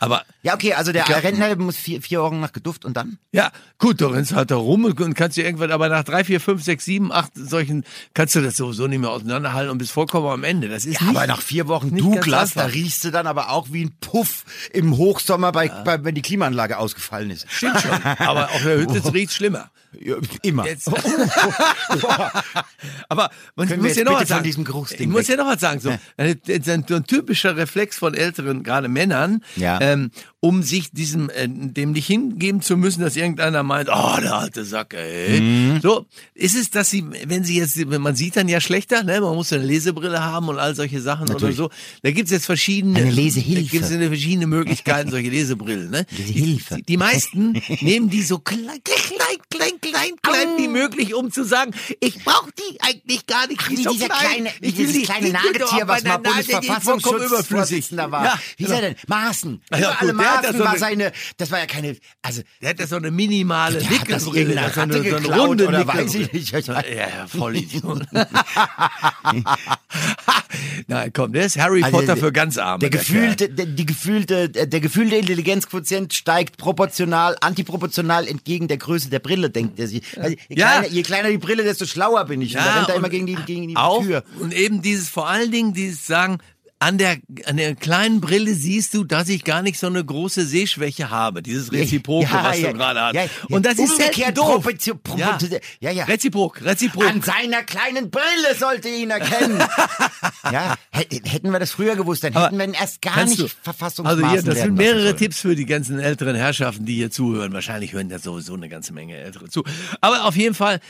Aber 0.02 0.24
Ja, 0.42 0.54
okay, 0.54 0.74
also 0.74 0.90
der 0.90 1.04
glaub- 1.04 1.22
Rentner 1.22 1.54
muss 1.54 1.76
vier, 1.76 2.02
vier 2.02 2.20
Wochen 2.22 2.40
nach 2.40 2.52
Geduft 2.52 2.84
und 2.84 2.96
dann? 2.96 3.18
ja, 3.30 3.52
gut, 3.78 4.00
du 4.00 4.06
rennst 4.06 4.34
halt 4.34 4.50
da 4.50 4.56
rum 4.56 4.84
und 4.84 5.00
und 5.00 5.14
kannst 5.14 5.36
dir 5.36 5.44
irgendwann, 5.44 5.70
aber 5.70 5.88
nach 5.88 6.02
drei, 6.02 6.24
vier, 6.24 6.40
fünf, 6.40 6.64
sechs, 6.64 6.84
sieben, 6.84 7.12
acht 7.12 7.30
solchen 7.36 7.84
kannst 8.12 8.34
du 8.34 8.40
das 8.40 8.56
sowieso 8.56 8.88
nicht 8.88 8.98
mehr 8.98 9.10
auseinanderhalten 9.10 9.70
und 9.70 9.78
bist 9.78 9.92
vollkommen 9.92 10.26
am 10.26 10.42
Ende. 10.42 10.68
Das 10.68 10.84
ist 10.86 11.00
Ja, 11.00 11.06
nicht, 11.06 11.16
aber 11.16 11.26
nach 11.28 11.40
vier 11.40 11.68
Wochen 11.68 11.96
Douglas, 11.96 12.54
da 12.54 12.64
riechst 12.64 13.04
du 13.04 13.12
dann 13.12 13.28
aber 13.28 13.50
auch 13.50 13.68
wie 13.70 13.84
ein 13.84 13.92
Puff 14.00 14.44
im 14.72 14.96
Hochsommer, 14.96 15.52
bei, 15.52 15.68
bei, 15.68 16.02
wenn 16.02 16.16
die 16.16 16.22
Klimaanlage 16.22 16.78
ausgefallen 16.78 17.30
ist. 17.30 17.46
Stimmt 17.48 17.80
schon. 17.80 17.92
Aber 18.18 18.50
auf 18.50 18.62
der 18.64 18.78
Hütte 18.78 19.00
riecht's 19.14 19.36
schlimmer. 19.36 19.70
Ja, 20.00 20.16
immer. 20.42 20.64
Aber 23.08 23.30
man 23.56 23.68
Können 23.68 23.82
muss 23.82 23.96
ja 23.96 24.04
noch 24.04 24.20
was 24.20 24.28
sagen. 24.28 24.48
ich 24.48 25.06
muss 25.08 25.28
ja 25.28 25.36
noch 25.36 25.46
was 25.46 25.60
sagen. 25.60 25.80
So, 25.80 25.90
ein, 26.16 26.40
ein, 26.48 26.84
ein 26.88 27.04
typischer 27.04 27.56
Reflex 27.56 27.98
von 27.98 28.14
älteren, 28.14 28.62
gerade 28.62 28.88
Männern, 28.88 29.42
Ja. 29.56 29.80
ähm, 29.80 30.10
um 30.40 30.62
sich 30.62 30.90
diesem 30.90 31.30
äh, 31.30 31.46
dem 31.48 31.92
nicht 31.92 32.06
hingeben 32.06 32.62
zu 32.62 32.76
müssen, 32.76 33.00
dass 33.02 33.14
irgendeiner 33.16 33.62
meint, 33.62 33.88
oh, 33.92 34.16
der 34.20 34.34
alte 34.34 34.64
Sack, 34.64 34.94
ey. 34.94 35.40
Mhm. 35.40 35.80
So 35.82 36.06
ist 36.34 36.56
es, 36.56 36.70
dass 36.70 36.90
sie, 36.90 37.04
wenn 37.26 37.44
sie 37.44 37.58
jetzt, 37.58 37.76
man 37.86 38.16
sieht 38.16 38.36
dann 38.36 38.48
ja 38.48 38.60
schlechter, 38.60 39.04
ne, 39.04 39.20
man 39.20 39.34
muss 39.36 39.52
eine 39.52 39.62
Lesebrille 39.64 40.22
haben 40.22 40.48
und 40.48 40.58
all 40.58 40.74
solche 40.74 41.00
Sachen 41.00 41.26
Natürlich. 41.28 41.60
oder 41.60 41.68
so. 41.68 41.76
Da 42.02 42.10
gibt's 42.10 42.32
jetzt 42.32 42.46
verschiedene, 42.46 42.98
Eine 42.98 43.10
Lesehilfe. 43.10 43.62
Da 43.62 43.68
gibt's 43.70 43.92
eine 43.92 44.08
verschiedene 44.08 44.46
Möglichkeiten, 44.48 45.10
solche 45.10 45.30
Lesebrillen. 45.30 45.90
Ne? 45.90 46.06
Lesehilfe. 46.10 46.76
Die, 46.76 46.82
die 46.82 46.96
meisten 46.96 47.52
nehmen 47.80 48.10
die 48.10 48.22
so 48.22 48.38
klein, 48.38 48.80
klein, 48.82 49.38
klein, 49.50 49.72
klein, 49.82 50.12
klein 50.22 50.48
wie 50.58 50.68
möglich, 50.68 51.14
um 51.14 51.30
zu 51.30 51.44
sagen, 51.44 51.72
ich 52.00 52.24
brauche 52.24 52.50
die 52.58 52.80
eigentlich 52.80 53.26
gar 53.26 53.46
nicht. 53.48 53.60
Ach, 53.62 53.68
wie 53.70 53.76
so 53.82 53.90
dieser 53.92 54.06
klein. 54.06 54.20
kleine, 54.44 54.50
wie 54.60 54.72
dieses 54.72 54.94
die- 54.94 55.02
kleine 55.02 55.28
Nagetier, 55.30 55.86
was 55.88 56.02
mal 56.04 56.16
Bundesverfassungsschutzvorsitzender 56.18 58.10
war. 58.10 58.24
Ja, 58.24 58.38
Wie 58.56 58.64
ist 58.64 58.70
er 58.70 58.80
denn? 58.80 58.94
Maaßen. 59.08 59.60
Ja, 59.70 59.78
Über 59.78 60.00
alle 60.00 60.08
ja 60.08 60.14
Maaßen 60.14 60.52
so 60.56 60.58
war 60.60 60.70
eine- 60.70 60.78
seine, 60.78 61.12
das 61.36 61.50
war 61.50 61.58
ja 61.58 61.66
keine, 61.66 61.96
also, 62.22 62.42
Der 62.60 62.70
hat 62.70 62.78
ja 62.80 62.86
so 62.86 62.96
eine 62.96 63.10
minimale 63.10 63.78
Nickelbrille, 63.78 64.40
irgendeiner 64.54 64.70
so 64.72 64.80
eine, 64.80 65.02
so 65.10 65.16
eine 65.16 65.40
runde 65.40 65.66
oder 65.68 65.86
weiß 65.92 66.14
ich 66.14 66.32
nicht. 66.32 66.52
Ja, 66.52 66.60
ja, 66.60 67.26
voll 67.26 67.56
Idiot. 67.62 68.02
Nein, 70.86 71.10
komm, 71.12 71.32
der 71.32 71.46
ist 71.46 71.58
Harry 71.58 71.82
Also 71.82 71.96
Potter 71.98 72.16
für 72.16 72.32
ganz 72.32 72.58
arme. 72.58 72.80
Der 72.80 72.90
gefühlte, 72.90 73.48
der, 73.48 73.66
die 73.66 73.86
gefühlte, 73.86 74.48
der 74.48 74.80
gefühlte 74.80 75.16
Intelligenzquotient 75.16 76.12
steigt 76.14 76.56
proportional, 76.58 77.36
antiproportional 77.40 78.28
entgegen 78.28 78.68
der 78.68 78.76
Größe 78.76 79.08
der 79.08 79.18
Brille, 79.20 79.50
denkt 79.50 79.71
er 79.78 79.88
sich. 79.88 80.02
Also, 80.18 80.36
je, 80.48 80.56
Ja. 80.56 80.68
kleiner, 80.80 80.88
je 80.88 81.02
kleiner 81.02 81.28
die 81.30 81.38
Brille, 81.38 81.62
desto 81.64 81.86
schlauer 81.86 82.24
bin 82.24 82.40
ich. 82.42 82.56
und 82.56 82.64
da 82.64 82.74
rennt 82.74 82.88
er 82.88 82.94
immer 82.96 83.08
gegen 83.08 83.26
die, 83.26 83.34
gegen 83.34 83.68
die 83.68 83.76
auch, 83.76 84.02
Tür. 84.02 84.24
Und 84.40 84.52
eben 84.54 84.82
dieses, 84.82 85.08
vor 85.08 85.28
allen 85.28 85.50
Dingen 85.50 85.72
dieses 85.74 86.06
Sagen, 86.06 86.38
an 86.82 86.98
der, 86.98 87.16
an 87.46 87.56
der 87.56 87.74
kleinen 87.74 88.20
Brille 88.20 88.54
siehst 88.54 88.92
du, 88.94 89.04
dass 89.04 89.28
ich 89.28 89.44
gar 89.44 89.62
nicht 89.62 89.78
so 89.78 89.86
eine 89.86 90.04
große 90.04 90.44
Sehschwäche 90.44 91.10
habe. 91.10 91.42
Dieses 91.42 91.72
Reziproke, 91.72 92.26
Ja, 92.30 92.44
was 92.44 92.58
ja, 92.60 92.72
du 92.72 92.78
gerade 92.78 93.00
hast. 93.18 93.30
Und 93.50 93.64
das 93.64 93.74
ist 93.78 93.92
Umgekehrt 93.92 94.36
selten 94.36 94.64
doof. 94.64 95.16
ja. 95.16 95.38
ja, 95.80 95.90
ja. 95.90 96.04
Reziprok, 96.04 96.62
Reziprok. 96.62 97.04
An 97.06 97.22
seiner 97.22 97.62
kleinen 97.62 98.10
Brille 98.10 98.54
sollte 98.58 98.88
ihn 98.88 99.10
erkennen. 99.10 99.62
ja, 100.52 100.74
hä- 100.92 101.20
hätten 101.24 101.50
wir 101.52 101.58
das 101.60 101.70
früher 101.70 101.96
gewusst, 101.96 102.24
dann 102.24 102.34
Aber 102.34 102.46
hätten 102.46 102.58
wir 102.58 102.64
ihn 102.66 102.74
erst 102.74 103.00
gar 103.00 103.24
nicht 103.24 103.40
du- 103.40 103.48
verfassungsmaßen 103.62 104.24
Also 104.24 104.32
hier, 104.32 104.42
das 104.42 104.62
sind 104.62 104.74
mehrere. 104.74 105.16
Tipps 105.16 105.40
für 105.40 105.54
die 105.54 105.66
ganzen 105.66 105.98
älteren 106.00 106.34
Herrschaften, 106.36 106.84
die 106.84 106.94
hier 106.94 107.10
zuhören. 107.10 107.52
Wahrscheinlich 107.52 107.92
hören 107.92 108.08
da 108.08 108.18
sowieso 108.18 108.54
eine 108.54 108.68
ganze 108.68 108.92
Menge 108.92 109.16
Ältere 109.16 109.48
zu. 109.48 109.62
Aber 110.00 110.24
auf 110.24 110.36
jeden 110.36 110.54
Fall, 110.54 110.80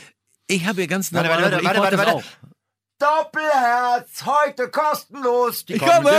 ich 0.47 0.65
habe 0.65 0.81
hier 0.81 0.87
ganz 0.87 1.13
Warte, 1.13 1.29
normal, 1.29 1.51
warte, 1.51 1.63
warte, 1.65 1.79
mach 1.79 1.83
warte, 1.83 1.97
das 1.97 2.05
warte. 2.15 2.52
Doppelherz, 3.03 4.23
heute 4.25 4.69
kostenlos. 4.69 5.65
Die 5.65 5.73
Ich 5.73 5.79
komme! 5.79 6.09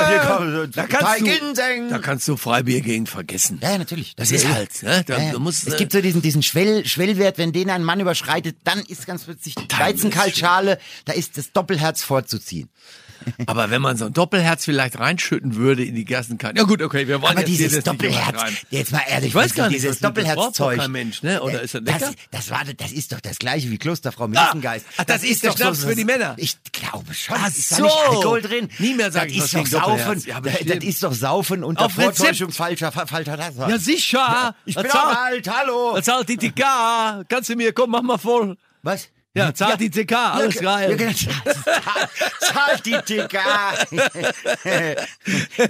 Da 0.68 0.82
Da 0.82 0.86
kannst, 0.86 1.20
du, 1.22 1.88
da 1.88 1.98
kannst 1.98 2.28
du 2.28 2.36
Freibiergegend 2.36 3.08
vergessen. 3.08 3.58
Ja, 3.62 3.78
natürlich. 3.78 4.14
Das 4.16 4.30
ist 4.30 4.46
halt, 4.46 4.82
ne? 4.82 5.02
Da, 5.06 5.16
Ja, 5.16 5.32
ja. 5.32 5.38
musst, 5.38 5.66
es 5.66 5.74
äh, 5.74 5.76
gibt 5.78 5.92
so 5.92 6.02
diesen, 6.02 6.20
diesen 6.20 6.42
Schwell, 6.42 6.84
Schwellwert, 6.84 7.38
wenn 7.38 7.52
den 7.52 7.70
ein 7.70 7.84
Mann 7.84 8.00
überschreitet, 8.00 8.58
dann 8.64 8.80
ist 8.80 9.06
ganz 9.06 9.24
plötzlich 9.24 9.54
die 9.54 9.66
Weizenkaltschale, 9.78 10.78
da 11.06 11.14
ist 11.14 11.38
das 11.38 11.52
Doppelherz 11.52 12.02
vorzuziehen. 12.02 12.68
Aber 13.46 13.70
wenn 13.70 13.80
man 13.82 13.96
so 13.96 14.06
ein 14.06 14.12
Doppelherz 14.12 14.64
vielleicht 14.64 14.98
reinschütten 14.98 15.56
würde 15.56 15.84
in 15.84 15.94
die 15.94 16.04
Gassenkarte. 16.04 16.56
Ja 16.58 16.64
gut, 16.64 16.82
okay, 16.82 17.08
wir 17.08 17.20
wollen 17.22 17.32
Aber 17.32 17.40
jetzt 17.40 17.48
hier 17.48 17.68
dieses 17.68 17.84
das 17.84 17.92
nicht 17.92 18.02
Doppelherz, 18.02 18.52
jetzt 18.70 18.92
mal 18.92 19.02
ehrlich, 19.08 19.28
Ich 19.28 19.34
weiß 19.34 19.54
gar 19.54 19.68
nicht, 19.68 19.76
dieses 19.82 19.98
das 19.98 20.08
Doppelherzzeug. 20.08 20.78
kein 20.78 20.92
Mensch, 20.92 21.22
ne? 21.22 21.42
Oder 21.42 21.62
ist 21.62 21.74
das 21.74 21.82
lecker? 21.82 21.98
Das, 21.98 22.14
das, 22.30 22.50
war, 22.50 22.62
das 22.76 22.92
ist 22.92 23.12
doch 23.12 23.20
das 23.20 23.38
gleiche 23.38 23.70
wie 23.70 23.78
Klosterfrau 23.78 24.24
Ah, 24.24 24.28
Miesengeist. 24.28 24.86
ach, 24.96 25.04
das 25.04 25.22
ist 25.24 25.42
der 25.42 25.50
doch 25.50 25.56
Schnaps 25.58 25.84
für 25.84 25.94
die 25.94 26.04
Männer. 26.04 26.34
Ich 26.38 26.56
glaube 26.72 27.12
schon. 27.14 27.36
Ach 27.38 27.48
ist 27.48 27.72
da 27.72 27.76
so. 27.76 27.84
nicht 27.84 27.96
Alkohol 28.08 28.42
drin? 28.42 28.68
Nie 28.78 28.94
mehr 28.94 29.10
sag 29.12 29.28
das 29.28 29.36
ist 29.36 29.54
doch 29.54 29.66
Saufen. 29.66 30.22
Ja, 30.26 30.40
das, 30.40 30.54
das 30.66 30.84
ist 30.84 31.02
doch 31.02 31.12
Saufen 31.12 31.64
unter 31.64 31.86
Auf. 31.86 31.92
Vortäuschung 31.92 32.50
falscher, 32.50 32.92
falscher 32.92 33.36
Tatsache. 33.36 33.70
Ja, 33.70 33.78
sicher. 33.78 34.54
Ich 34.64 34.74
bin 34.76 34.90
auch 34.90 35.16
alt, 35.16 35.48
hallo. 35.48 35.98
Die 36.28 36.36
TK. 36.36 37.24
Kannst 37.28 37.48
du 37.48 37.56
mir, 37.56 37.72
komm, 37.72 37.90
mach 37.90 38.02
mal 38.02 38.18
voll. 38.18 38.56
Was? 38.82 39.08
Ja, 39.36 39.52
zahlt 39.52 39.80
die 39.80 39.90
TK, 39.90 40.12
alles 40.12 40.54
ja, 40.56 40.62
geil. 40.62 40.90
Ja, 40.90 40.96
genau. 40.96 41.12
Zahl- 41.12 42.08
Zahlt 42.40 42.86
die 42.86 42.92
TK. 42.92 43.38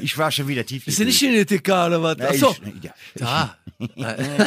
ich 0.00 0.18
war 0.18 0.30
schon 0.30 0.46
wieder 0.48 0.66
tief. 0.66 0.86
Ist 0.86 0.98
ja 0.98 1.04
nicht 1.06 1.22
in 1.22 1.32
die 1.32 1.46
TK 1.46 1.86
oder 1.86 2.02
was? 2.02 2.18
Ja, 2.18 2.28
Ach 2.30 2.34
so. 2.34 2.56
ich- 2.62 2.84
ja. 2.84 2.92
Da. 3.16 3.56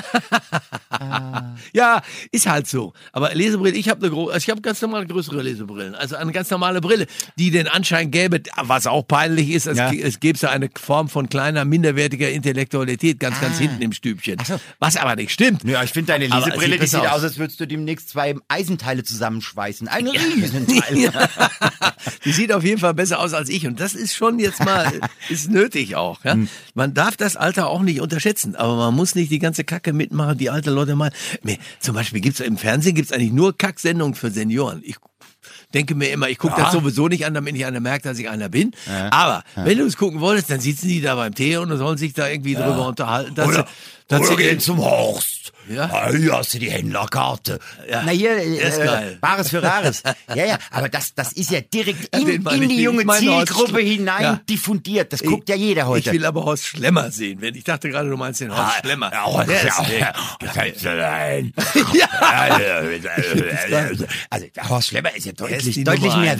ja, 1.74 2.02
ist 2.32 2.48
halt 2.48 2.68
so. 2.68 2.94
Aber 3.12 3.34
Lesebrille, 3.34 3.76
ich 3.76 3.90
habe 3.90 4.02
eine 4.02 4.10
gro 4.14 4.28
also 4.28 4.38
ich 4.38 4.50
habe 4.50 4.62
ganz 4.62 4.82
normale 4.82 5.06
größere 5.06 5.42
Lesebrillen, 5.42 5.96
also 5.96 6.16
eine 6.16 6.32
ganz 6.32 6.50
normale 6.50 6.82
Brille, 6.82 7.08
die 7.38 7.52
den 7.52 7.68
Anschein 7.68 8.12
gäbe, 8.12 8.42
was 8.62 8.88
auch 8.88 9.04
peinlich 9.08 9.50
ist, 9.50 9.68
es, 9.68 9.78
Ja. 9.78 9.92
es 9.92 10.20
gäbe 10.20 10.38
so 10.38 10.48
eine 10.48 10.70
Form 10.80 11.10
von 11.10 11.30
kleiner 11.30 11.66
minderwertiger 11.66 12.30
Intellektualität 12.30 13.20
ganz 13.20 13.40
ganz 13.42 13.58
hinten 13.58 13.82
im 13.82 13.92
Stübchen. 13.92 14.38
Was 14.80 14.96
aber 14.98 15.16
nicht 15.16 15.32
stimmt. 15.32 15.64
Ja, 15.64 15.84
ich 15.84 15.92
finde 15.92 16.14
deine 16.14 16.32
Aber 16.32 16.46
Lesebrille, 16.46 16.74
sieht 16.74 16.82
die 16.84 16.88
sieht 16.88 17.02
besser 17.02 17.14
aus, 17.16 17.24
als 17.24 17.38
würdest 17.38 17.60
du 17.60 17.68
demnächst 17.68 18.10
zwei 18.10 18.36
Eisenteile 18.48 19.04
zusammenschweißen. 19.08 19.88
Ein 19.88 20.08
Riesenteil. 20.08 20.98
Ja. 20.98 21.12
Die 22.26 22.32
sieht 22.32 22.52
auf 22.54 22.64
jeden 22.64 22.80
Fall 22.80 22.94
besser 22.94 23.20
aus 23.20 23.34
als 23.34 23.50
ich 23.50 23.66
und 23.68 23.80
das 23.80 23.94
ist 23.96 24.14
schon 24.16 24.40
jetzt 24.40 24.64
mal 24.64 24.92
ist 25.30 25.50
nötig 25.50 25.96
auch. 25.96 26.24
Ja? 26.24 26.34
Hm. 26.34 26.48
Man 26.74 26.94
darf 26.94 27.18
das 27.18 27.36
Alter 27.36 27.68
auch 27.68 27.82
nicht 27.82 28.02
unterschätzen, 28.02 28.56
aber 28.56 28.76
man 28.76 28.94
muss 28.96 29.16
nicht 29.16 29.32
die 29.32 29.40
ganze 29.40 29.64
Kacke 29.64 29.94
mitmachen, 29.94 30.38
die 30.38 30.50
alte 30.50 30.72
Leute 30.72 30.96
mal. 30.96 31.12
Zum 31.80 31.96
Beispiel 31.96 32.22
gibt's 32.22 32.40
im 32.40 32.58
Fernsehen 32.58 32.96
gibt's 32.96 33.12
eigentlich 33.12 33.32
nur 33.32 33.58
Kacksendungen 33.58 34.16
für 34.16 34.32
Senioren. 34.32 34.82
Ich 34.84 34.96
denke 35.74 35.96
mir 35.96 36.10
immer, 36.12 36.30
ich 36.30 36.38
gucke 36.38 36.56
das 36.60 36.72
sowieso 36.72 37.08
nicht 37.08 37.26
an, 37.26 37.34
damit 37.34 37.54
nicht 37.54 37.66
einer 37.66 37.80
merkt, 37.80 38.06
dass 38.06 38.20
ich 38.20 38.30
einer 38.30 38.50
bin. 38.50 38.72
Aber 39.12 39.44
wenn 39.56 39.78
du 39.78 39.86
es 39.86 39.98
gucken 39.98 40.20
wolltest, 40.20 40.50
dann 40.50 40.60
sitzen 40.60 40.88
die 40.88 41.02
da 41.02 41.16
beim 41.16 41.34
Tee 41.36 41.58
und 41.58 41.76
sollen 41.78 41.98
sich 41.98 42.14
da 42.14 42.28
irgendwie 42.28 42.56
drüber 42.56 42.88
unterhalten. 42.88 43.36
Dass 43.36 43.48
Oder, 43.48 43.58
sie, 43.68 44.06
dass 44.08 44.20
oder 44.22 44.30
sie- 44.30 44.36
gehen 44.38 44.60
zum 44.60 44.78
Horst. 44.80 45.54
Ja. 45.70 45.86
Ah, 45.92 46.12
Hier 46.12 46.34
hast 46.34 46.54
du 46.54 46.60
die 46.60 46.72
Händlerkarte. 46.72 47.60
Ja. 47.90 48.04
Na 48.06 48.12
hier, 48.12 48.36
Der 48.36 48.44
ist 48.46 48.78
äh. 48.78 49.18
Bares 49.20 49.50
für 49.50 49.62
Rares. 49.62 50.04
Ja, 50.34 50.46
ja, 50.46 50.58
aber 50.72 50.90
das, 50.90 51.14
das 51.16 51.34
ist 51.34 51.52
ja 51.52 51.62
direkt 51.62 52.16
in, 52.16 52.28
in 52.46 52.64
ich 52.64 52.70
die 52.70 52.82
junge 52.82 53.04
Ich 53.04 53.20
Zielgruppe 53.20 53.80
hinein 53.80 54.22
Ja. 54.22 54.40
diffundiert. 54.50 55.12
Das 55.14 55.24
guckt 55.24 55.50
ja 55.50 55.56
jeder 55.56 55.88
heute. 55.88 56.10
Ich 56.10 56.16
will 56.16 56.26
aber 56.26 56.44
Horst 56.46 56.66
Schlemmer 56.66 57.12
sehen. 57.12 57.42
Ich 57.44 57.64
dachte 57.64 57.90
gerade, 57.90 58.10
du 58.10 58.18
meinst 58.18 58.42
den 58.42 58.56
Horst 58.56 58.80
Schlemmer. 58.82 59.12
Ja, 59.12 59.26
Horst, 59.26 59.50
ja. 59.50 59.58
Ja. 59.98 60.14
Also 64.30 64.46
der 64.56 64.70
Horst 64.70 64.88
Schlemmer 64.90 65.16
ist 65.16 65.26
ja 65.26 65.32
Der 65.34 65.50
ist 65.50 65.66
deutlich, 65.66 65.84
deutlich 65.84 66.16
mehr 66.18 66.36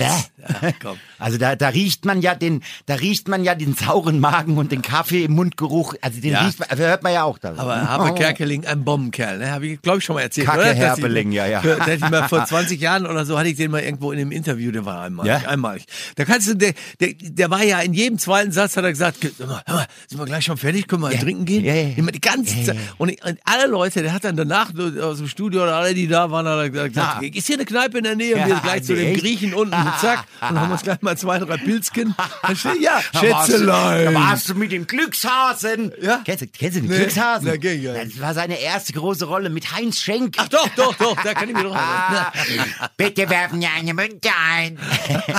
komm. 0.82 0.98
Also 1.20 1.38
da, 1.38 1.56
da 1.56 1.70
riecht 1.70 2.06
man 2.06 2.22
ja 2.22 2.36
den, 2.36 2.64
da 2.86 2.96
riecht 2.96 3.28
man 3.28 3.44
ja 3.44 3.56
den 3.56 3.76
sauren 3.76 4.20
Magen 4.20 4.58
und 4.58 4.72
den 4.72 4.82
Kaffee 4.82 5.26
im 5.26 5.34
Mundgeruch. 5.34 5.96
Also 6.02 6.22
den 6.22 6.36
riecht 6.36 6.60
man, 6.60 6.70
hört 6.78 7.04
man 7.04 7.14
ja 7.14 7.24
auch 7.24 7.38
da. 7.38 7.54
Aber 7.58 7.88
Harpe 7.88 8.14
Kerkeling, 8.16 8.66
ein 8.66 8.84
Bombenkerl, 9.18 9.38
ne? 9.40 9.52
Habe 9.52 9.68
ich, 9.68 9.82
glaube 9.82 9.98
ich, 10.00 10.04
schon 10.04 10.16
mal 10.16 10.22
erzählt. 10.22 10.48
Kacke 10.48 10.60
oder? 10.60 10.74
Dass 10.76 10.98
ich- 11.00 11.34
ja, 11.34 11.46
ja. 11.48 11.62
Dass 11.62 11.88
ich 11.88 12.00
mal 12.02 12.28
vor 12.30 12.46
20 12.48 12.80
Jahren 12.80 13.06
oder 13.06 13.26
so 13.26 13.38
hatte 13.38 13.50
ich 13.50 13.58
den 13.58 13.72
mal 13.72 13.82
irgendwo 13.82 14.12
in 14.12 14.20
einem 14.20 14.32
Interview, 14.32 14.72
der 14.72 14.86
war 14.86 15.02
einmalig. 15.02 15.30
Ja? 15.42 15.50
Einmalig. 15.50 15.86
Da 16.16 16.26
kannst 16.26 16.48
du, 16.48 16.56
der, 16.56 16.74
der, 17.00 17.14
der 17.20 17.50
war 17.50 17.64
ja 17.64 17.80
in 17.80 17.94
jedem 17.94 18.18
zweiten 18.20 18.52
Satz 18.52 18.78
hat 18.78 18.84
er 18.84 18.92
gesagt, 18.92 19.18
sag 19.38 19.48
mal, 19.48 19.62
hör 19.66 19.76
mal, 19.76 19.86
sind 20.08 20.20
wir 20.20 20.26
gleich 20.26 20.46
schon 20.46 20.58
fertig? 20.58 20.88
Können 20.88 21.02
wir 21.04 21.12
Ja. 21.12 21.20
trinken 21.20 21.46
gehen? 21.46 21.66
Ja, 21.66 21.74
ja, 21.74 21.90
ja. 21.90 22.04
Die 22.12 22.22
ganze 22.22 22.64
Zeit. 22.64 22.78
Und, 22.98 23.10
ich- 23.10 23.24
und 23.24 23.40
alle 23.44 23.68
Leute, 23.68 24.02
der 24.04 24.14
hat 24.14 24.24
dann 24.24 24.36
danach 24.38 24.72
aus 25.02 25.18
dem 25.18 25.28
Studio 25.28 25.64
oder 25.64 25.76
alle, 25.76 25.94
die 25.94 26.08
da 26.08 26.30
waren, 26.32 26.48
hat 26.48 26.58
er 26.60 26.70
gesagt, 26.70 26.96
Ja. 26.96 27.20
ist 27.22 27.48
hier 27.48 27.56
eine 27.58 27.66
Kneipe 27.66 27.98
in 27.98 28.04
der 28.04 28.16
Nähe? 28.16 28.36
Und 28.36 28.42
wir 28.46 28.56
Ja, 28.56 28.60
gleich 28.60 28.84
zu 28.84 28.94
nee, 28.94 29.00
dem 29.00 29.12
echt? 29.14 29.22
Griechen 29.22 29.54
unten 29.54 29.74
und 29.76 29.94
zack. 30.02 30.26
Und 30.50 30.60
haben 30.60 30.72
uns 30.72 30.84
gleich 30.84 31.02
mal 31.02 31.18
zwei, 31.18 31.40
drei. 31.40 31.58
Dann 31.58 31.84
steht, 32.56 32.82
ja, 32.82 33.02
Da 33.14 33.20
Schätzelein. 33.20 34.06
Da 34.06 34.14
warst 34.14 34.50
du 34.50 34.56
mit 34.56 34.72
dem 34.72 34.86
Glückshasen. 34.88 35.92
Ja. 36.02 36.22
Kennst 36.26 36.44
du, 36.44 36.48
kennst 36.48 36.78
du 36.78 36.82
den 36.82 36.90
Nee. 36.90 36.98
Glückshasen? 36.98 37.48
Na, 37.48 37.58
geh, 37.58 37.78
geh. 37.78 37.88
Das 37.94 38.20
war 38.20 38.34
seine 38.34 38.60
erste 38.60 38.94
große 38.94 39.07
Rolle 39.16 39.50
mit 39.50 39.72
Heinz 39.72 40.02
Schenk. 40.02 40.36
Ach 40.38 40.48
doch, 40.48 40.68
doch, 40.76 40.96
doch, 40.96 41.22
da 41.24 41.34
kann 41.34 41.50
ich 41.50 41.56
Ah, 41.56 42.32
erinnern. 42.36 42.74
bitte 42.98 43.30
werfen 43.30 43.62
Sie 43.62 43.68
eine 43.68 43.94
Münze 43.94 44.30
ein. 44.38 44.78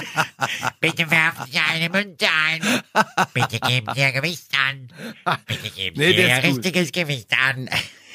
bitte 0.81 1.11
werfen 1.11 1.47
Sie 1.51 1.59
eine 1.59 1.89
Münze 1.91 2.27
ein. 2.47 2.83
Bitte 3.35 3.61
geben 3.61 3.87
Sie 3.95 4.01
Ihr 4.01 4.13
Gewicht 4.13 4.49
an. 4.69 4.89
Bitte 5.47 5.71
geben 5.71 5.97
Nee, 5.99 6.09
Sie 6.11 6.17
der 6.17 6.29
Ihr 6.43 6.49
gut. 6.49 6.57
richtiges 6.65 6.93
Gewicht 6.93 7.29
an. 7.47 7.69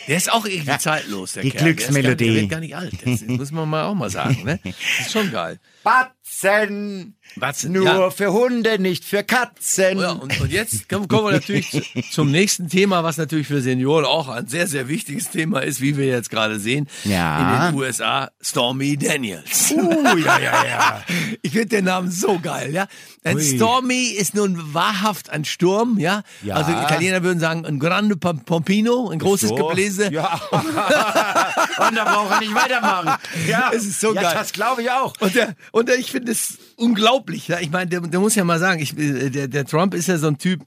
Der 0.07 0.17
ist 0.17 0.31
auch 0.31 0.45
irgendwie 0.45 0.77
zeitlos, 0.77 1.33
der 1.33 1.43
Die 1.43 1.51
Kerl. 1.51 1.63
Der 1.63 1.72
ist 1.72 1.77
Glücksmelodie. 1.77 2.25
gar 2.25 2.27
nicht- 2.27 2.36
Der 2.36 2.41
wird 2.41 2.50
gar 2.51 2.60
nicht 2.60 2.75
alt. 2.75 2.93
Das 3.05 3.22
muss 3.27 3.51
man 3.51 3.69
mal 3.69 3.83
auch 3.86 3.93
mal 3.93 4.10
sagen, 4.10 4.43
ne? 4.43 4.60
Das 4.63 5.05
ist 5.07 5.12
schon 5.13 5.31
geil. 5.31 5.60
Batzen. 6.41 7.15
Batzen, 7.35 7.71
Nur 7.71 7.85
ja. 7.85 8.09
für 8.11 8.31
Hunde, 8.31 8.79
nicht 8.79 9.05
für 9.05 9.23
Katzen. 9.23 9.99
Ja, 9.99 10.11
und, 10.11 10.39
und 10.39 10.51
jetzt 10.51 10.87
kommen, 10.89 11.09
wir 11.09 11.31
natürlich 11.31 11.71
zu, 11.71 11.81
zum 12.11 12.29
nächsten 12.31 12.69
Thema, 12.69 13.03
was 13.03 13.17
natürlich 13.17 13.47
für 13.47 13.61
Senioren 13.61 14.05
auch 14.05 14.27
ein 14.27 14.47
sehr, 14.47 14.67
sehr 14.67 14.87
wichtiges 14.87 15.29
Thema 15.31 15.61
ist, 15.61 15.81
wie 15.81 15.97
wir 15.97 16.05
jetzt 16.05 16.29
gerade 16.29 16.59
sehen. 16.59 16.87
Ja. 17.05 17.67
In 17.67 17.73
den 17.73 17.81
USA, 17.81 18.29
Stormy 18.41 18.97
Daniels. 18.97 19.71
Uh, 19.71 20.17
ja, 20.17 20.39
ja, 20.39 20.65
ja. 20.65 21.03
Ich 21.41 21.53
finde 21.53 21.67
den 21.67 21.85
Namen 21.85 22.11
so 22.11 22.39
geil, 22.39 22.73
ja. 22.73 22.87
Ein 23.23 23.37
Ui. 23.37 23.41
Stormy 23.43 24.05
ist 24.07 24.35
nun 24.35 24.73
wahrhaft 24.73 25.29
ein 25.29 25.45
Sturm, 25.45 25.97
ja. 25.97 26.23
Ja. 26.43 26.55
Also 26.55 26.71
Italiener 26.71 27.23
würden 27.23 27.39
sagen, 27.39 27.65
ein 27.65 27.79
grande 27.79 28.15
Pom- 28.15 28.43
Pompino, 28.45 29.09
ein 29.09 29.19
großes 29.19 29.49
So. 29.49 29.55
Gebläse. 29.55 30.11
Ja. 30.11 30.39
Und 30.51 31.95
da 31.95 32.03
braucht 32.03 32.31
er 32.31 32.39
nicht 32.41 32.53
weitermachen. 32.53 33.13
Ja, 33.47 33.71
Es 33.73 33.85
ist 33.85 33.99
so 33.99 34.13
ja, 34.13 34.21
geil. 34.21 34.33
Das 34.35 34.53
glaube 34.53 34.83
ich 34.83 34.91
auch. 34.91 35.13
Und, 35.19 35.35
der, 35.35 35.55
und 35.71 35.89
der, 35.89 35.97
ich 35.97 36.11
finde 36.11 36.22
es 36.29 36.57
unglaublich. 36.75 37.47
Ja? 37.47 37.59
Ich 37.59 37.71
meine, 37.71 37.89
der, 37.89 38.01
der 38.01 38.19
muss 38.19 38.35
ja 38.35 38.43
mal 38.43 38.59
sagen, 38.59 38.81
ich, 38.81 38.97
äh, 38.97 39.29
der, 39.29 39.47
der 39.47 39.65
Trump 39.65 39.93
ist 39.93 40.07
ja 40.07 40.17
so 40.17 40.27
ein 40.27 40.37
Typ, 40.37 40.61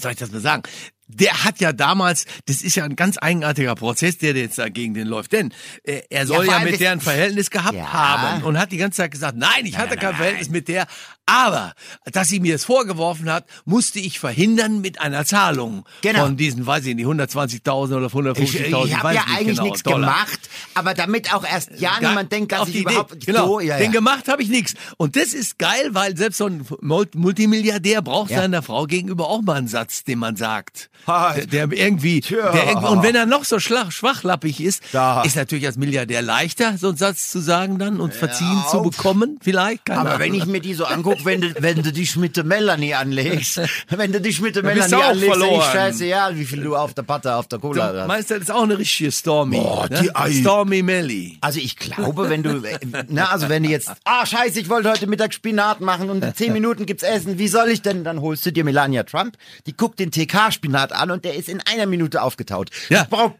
soll 0.00 0.12
ich 0.12 0.18
das 0.18 0.32
mal 0.32 0.40
sagen? 0.40 0.62
Der 1.14 1.44
hat 1.44 1.60
ja 1.60 1.72
damals, 1.72 2.24
das 2.46 2.62
ist 2.62 2.76
ja 2.76 2.84
ein 2.84 2.96
ganz 2.96 3.16
eigenartiger 3.20 3.74
Prozess, 3.74 4.18
der 4.18 4.34
jetzt 4.34 4.58
dagegen 4.58 4.94
den 4.94 5.06
läuft, 5.06 5.32
denn 5.32 5.52
äh, 5.84 6.02
er 6.10 6.26
soll 6.26 6.46
ja, 6.46 6.52
allem 6.58 6.70
mit 6.70 6.80
der 6.80 6.92
ein 6.92 7.00
Verhältnis 7.00 7.50
gehabt 7.50 7.74
Ja. 7.74 7.92
haben 7.92 8.42
und 8.44 8.58
hat 8.58 8.72
die 8.72 8.76
ganze 8.78 8.98
Zeit 8.98 9.10
gesagt, 9.10 9.36
nein, 9.36 9.64
ich 9.66 9.76
hatte 9.78 9.96
kein 9.96 10.14
Verhältnis 10.14 10.48
mit 10.48 10.68
der, 10.68 10.86
aber 11.26 11.74
dass 12.12 12.28
sie 12.28 12.40
mir 12.40 12.54
es 12.56 12.64
vorgeworfen 12.64 13.30
hat, 13.30 13.44
musste 13.64 13.98
ich 14.00 14.18
verhindern 14.18 14.80
mit 14.80 15.00
einer 15.00 15.24
Zahlung 15.24 15.84
Genau. 16.00 16.24
von 16.24 16.36
diesen, 16.36 16.66
weiß 16.66 16.84
ich 16.86 16.94
nicht, 16.94 17.06
120.000 17.06 17.96
oder 17.96 18.06
150.000, 18.08 18.42
Ich, 18.42 18.54
ich 18.90 18.96
habe 18.96 19.14
ja 19.14 19.24
eigentlich 19.28 19.46
genau, 19.56 19.62
nichts 19.64 19.82
Dollar. 19.82 20.00
gemacht, 20.00 20.40
aber 20.74 20.94
damit 20.94 21.32
auch 21.34 21.44
erst 21.44 21.70
ja 21.78 21.98
Gar- 21.98 22.10
niemand 22.10 22.32
denkt, 22.32 22.52
dass 22.52 22.68
ich 22.68 22.74
die 22.74 22.80
Idee. 22.80 22.90
überhaupt 22.92 23.26
genau. 23.26 23.46
so, 23.46 23.60
ja, 23.60 23.76
Den 23.78 23.86
ja. 23.86 23.90
gemacht 23.92 24.28
habe 24.28 24.42
ich 24.42 24.48
nichts. 24.48 24.74
Und 24.96 25.16
das 25.16 25.32
ist 25.34 25.58
geil, 25.58 25.90
weil 25.92 26.16
selbst 26.16 26.38
so 26.38 26.46
ein 26.46 26.66
Mul- 26.80 27.08
Multimilliardär 27.14 28.02
braucht 28.02 28.30
Ja. 28.30 28.38
seiner 28.40 28.62
Frau 28.62 28.86
gegenüber 28.86 29.28
auch 29.28 29.42
mal 29.42 29.54
einen 29.56 29.68
Satz, 29.68 30.04
den 30.04 30.18
man 30.18 30.36
sagt. 30.36 30.90
Der, 31.06 31.46
der 31.46 31.72
irgendwie, 31.72 32.20
der 32.20 32.54
irgendwie, 32.54 32.86
und 32.88 33.02
wenn 33.02 33.14
er 33.14 33.26
noch 33.26 33.44
so 33.44 33.58
schlag, 33.58 33.92
schwachlappig 33.92 34.60
ist, 34.60 34.82
Da. 34.92 35.22
ist 35.22 35.36
natürlich 35.36 35.66
als 35.66 35.76
Milliardär 35.76 36.22
leichter, 36.22 36.76
so 36.78 36.88
einen 36.88 36.96
Satz 36.96 37.30
zu 37.30 37.40
sagen 37.40 37.78
dann 37.78 38.00
und 38.00 38.14
verziehen 38.14 38.62
zu 38.70 38.82
bekommen, 38.82 39.38
vielleicht. 39.42 39.86
Keine 39.86 40.00
Aber 40.00 40.18
wenn 40.18 40.30
Ahnung. 40.32 40.38
ich 40.38 40.46
mir 40.46 40.60
die 40.60 40.74
so 40.74 40.84
angucke, 40.84 41.24
wenn 41.24 41.40
du, 41.40 41.54
wenn 41.60 41.82
du 41.82 41.92
dich 41.92 42.16
mit 42.16 42.36
der 42.36 42.44
Melanie 42.44 42.94
anlegst, 42.94 43.60
wenn 43.88 44.12
du 44.12 44.20
dich 44.20 44.40
mit 44.40 44.56
der 44.56 44.62
Melanie 44.62 44.90
du 44.90 45.00
anlegst, 45.00 45.26
verloren. 45.38 45.60
ist 45.60 45.72
scheiße, 45.72 46.34
wie 46.36 46.44
viel 46.44 46.62
du 46.62 46.76
auf 46.76 46.94
der 46.94 47.02
Patte, 47.02 47.34
auf 47.34 47.48
der 47.48 47.58
Cola 47.58 47.92
Du 47.92 48.00
hast. 48.00 48.08
meinst, 48.08 48.30
das 48.30 48.38
ist 48.40 48.50
auch 48.50 48.62
eine 48.62 48.78
richtige 48.78 49.10
Stormy. 49.12 49.56
Boah, 49.58 49.88
ne? 49.90 50.00
die 50.02 50.14
Ei. 50.16 50.32
Stormy 50.32 50.82
Melly. 50.82 51.38
Also 51.40 51.58
ich 51.58 51.76
glaube, 51.76 52.28
wenn 52.30 52.42
du, 52.42 52.62
äh, 52.64 52.78
na, 53.08 53.26
also 53.30 53.48
wenn 53.48 53.62
du 53.64 53.70
jetzt, 53.70 53.90
ah 54.04 54.24
scheiße, 54.26 54.60
ich 54.60 54.68
wollte 54.68 54.90
heute 54.90 55.06
Mittag 55.06 55.34
Spinat 55.34 55.80
machen 55.80 56.10
und 56.10 56.22
in 56.24 56.34
zehn 56.34 56.52
Minuten 56.52 56.86
gibt's 56.86 57.02
Essen, 57.02 57.38
wie 57.38 57.48
soll 57.48 57.68
ich 57.70 57.82
denn? 57.82 58.04
Dann 58.04 58.20
holst 58.20 58.44
du 58.46 58.52
dir 58.52 58.64
Melania 58.64 59.02
Trump, 59.02 59.36
die 59.66 59.76
guckt 59.76 59.98
den 59.98 60.10
TK-Spinat 60.10 60.91
sofort 60.92 61.02
an 61.02 61.10
und 61.10 61.24
der 61.24 61.34
ist 61.34 61.48
in 61.48 61.60
einer 61.70 61.86
Minute 61.86 62.22
aufgetaut. 62.22 62.70
Ja. 62.88 63.06
Brauch, 63.08 63.32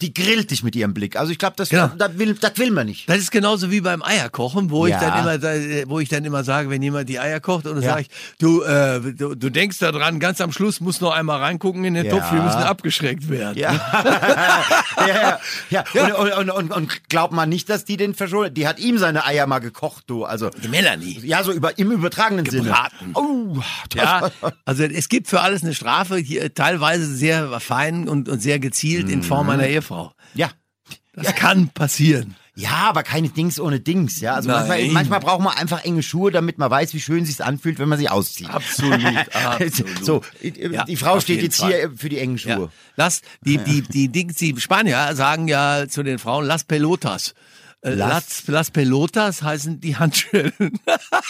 die 0.00 0.14
grillt 0.14 0.50
dich 0.50 0.62
mit 0.62 0.74
ihrem 0.76 0.94
Blick. 0.94 1.16
Also 1.16 1.32
ich 1.32 1.38
glaube, 1.38 1.54
das, 1.56 1.68
Genau. 1.68 1.88
das, 1.96 2.18
will, 2.18 2.34
das 2.34 2.52
will 2.56 2.70
man 2.70 2.86
nicht. 2.86 3.08
Das 3.08 3.18
ist 3.18 3.30
genauso 3.30 3.70
wie 3.70 3.80
beim 3.80 4.02
Eierkochen, 4.02 4.70
wo 4.70 4.86
Ja. 4.86 4.96
ich 4.96 5.02
dann 5.02 5.18
immer, 5.20 5.88
wo 5.90 6.00
ich 6.00 6.08
dann 6.08 6.24
immer 6.24 6.44
sage, 6.44 6.70
wenn 6.70 6.82
jemand 6.82 7.08
die 7.08 7.18
Eier 7.18 7.40
kocht, 7.40 7.66
und 7.66 7.74
dann 7.76 7.82
Ja. 7.82 7.90
sage 7.90 8.02
ich, 8.02 8.08
du, 8.38 8.62
äh, 8.62 9.00
du, 9.12 9.34
du 9.34 9.50
denkst 9.50 9.78
da 9.78 9.92
dran, 9.92 10.20
ganz 10.20 10.40
am 10.40 10.52
Schluss 10.52 10.80
muss 10.80 11.00
noch 11.00 11.12
einmal 11.12 11.38
reingucken 11.40 11.84
in 11.84 11.94
den 11.94 12.06
Ja. 12.06 12.12
Topf, 12.12 12.32
wir 12.32 12.42
müssen 12.42 12.58
abgeschreckt 12.58 13.28
werden. 13.28 13.58
Ja, 13.58 13.72
ja, 15.06 15.38
ja. 15.70 15.84
ja. 15.94 16.14
Und, 16.14 16.32
und, 16.32 16.50
und, 16.50 16.72
und 16.72 17.08
glaubt 17.08 17.32
man 17.32 17.48
nicht, 17.48 17.68
dass 17.68 17.84
die 17.84 17.96
den 17.96 18.14
verschuldet. 18.14 18.56
Die 18.56 18.66
hat 18.66 18.78
ihm 18.78 18.98
seine 18.98 19.24
Eier 19.24 19.46
mal 19.46 19.58
gekocht, 19.60 20.04
du. 20.06 20.24
Also 20.24 20.50
Die 20.50 20.68
Melanie. 20.68 21.18
ja, 21.22 21.42
so 21.42 21.52
über 21.52 21.78
im 21.78 21.90
übertragenen 21.90 22.44
Gebraten. 22.44 22.96
Sinne. 23.00 23.12
Oh, 23.14 23.58
Ja, 23.94 24.30
also 24.64 24.84
es 24.84 25.08
gibt 25.08 25.28
für 25.28 25.40
alles 25.40 25.62
eine 25.62 25.74
Strafe, 25.74 26.16
hier 26.16 26.49
teilweise 26.54 27.06
sehr 27.14 27.60
fein 27.60 28.08
und, 28.08 28.28
und 28.28 28.40
sehr 28.40 28.58
gezielt 28.58 29.08
in 29.08 29.22
Form 29.22 29.46
Mhm. 29.46 29.50
einer 29.52 29.66
Ehefrau. 29.66 30.12
ja. 30.34 30.50
Das 31.12 31.34
kann 31.34 31.68
passieren. 31.70 32.36
Ja, 32.54 32.88
aber 32.88 33.02
keine 33.02 33.28
Dings 33.28 33.58
ohne 33.58 33.80
Dings, 33.80 34.20
ja. 34.20 34.34
Also 34.34 34.48
manchmal, 34.48 34.86
manchmal 34.88 35.20
braucht 35.20 35.40
man 35.42 35.54
einfach 35.56 35.84
enge 35.84 36.02
Schuhe, 36.04 36.30
damit 36.30 36.56
man 36.56 36.70
weiß, 36.70 36.94
wie 36.94 37.00
schön 37.00 37.24
sich's 37.24 37.40
anfühlt, 37.40 37.78
wenn 37.80 37.88
man 37.88 37.98
sie 37.98 38.08
auszieht. 38.08 38.48
Absolut, 38.48 39.00
absolut. 39.34 40.04
So, 40.04 40.22
die 40.42 40.54
Ja, 40.72 40.84
die 40.84 40.96
Frau 40.96 41.18
steht 41.20 41.42
jetzt 41.42 41.58
Fall. 41.58 41.72
hier 41.72 41.90
für 41.96 42.08
die 42.08 42.18
engen 42.18 42.36
Ja. 42.36 42.54
Schuhe. 42.56 42.70
Lass, 42.96 43.22
die, 43.44 43.58
die, 43.58 43.82
die 43.82 44.08
Dings, 44.08 44.36
die 44.36 44.54
Spanier 44.60 45.14
sagen 45.16 45.48
ja 45.48 45.86
zu 45.88 46.02
den 46.04 46.18
Frauen, 46.20 46.46
las 46.46 46.62
pelotas. 46.64 47.34
Äh, 47.82 47.94
Las- 47.94 48.46
Las, 48.46 48.70
pelotas 48.70 49.42
heißen 49.42 49.80
die 49.80 49.96
Handschellen. 49.96 50.52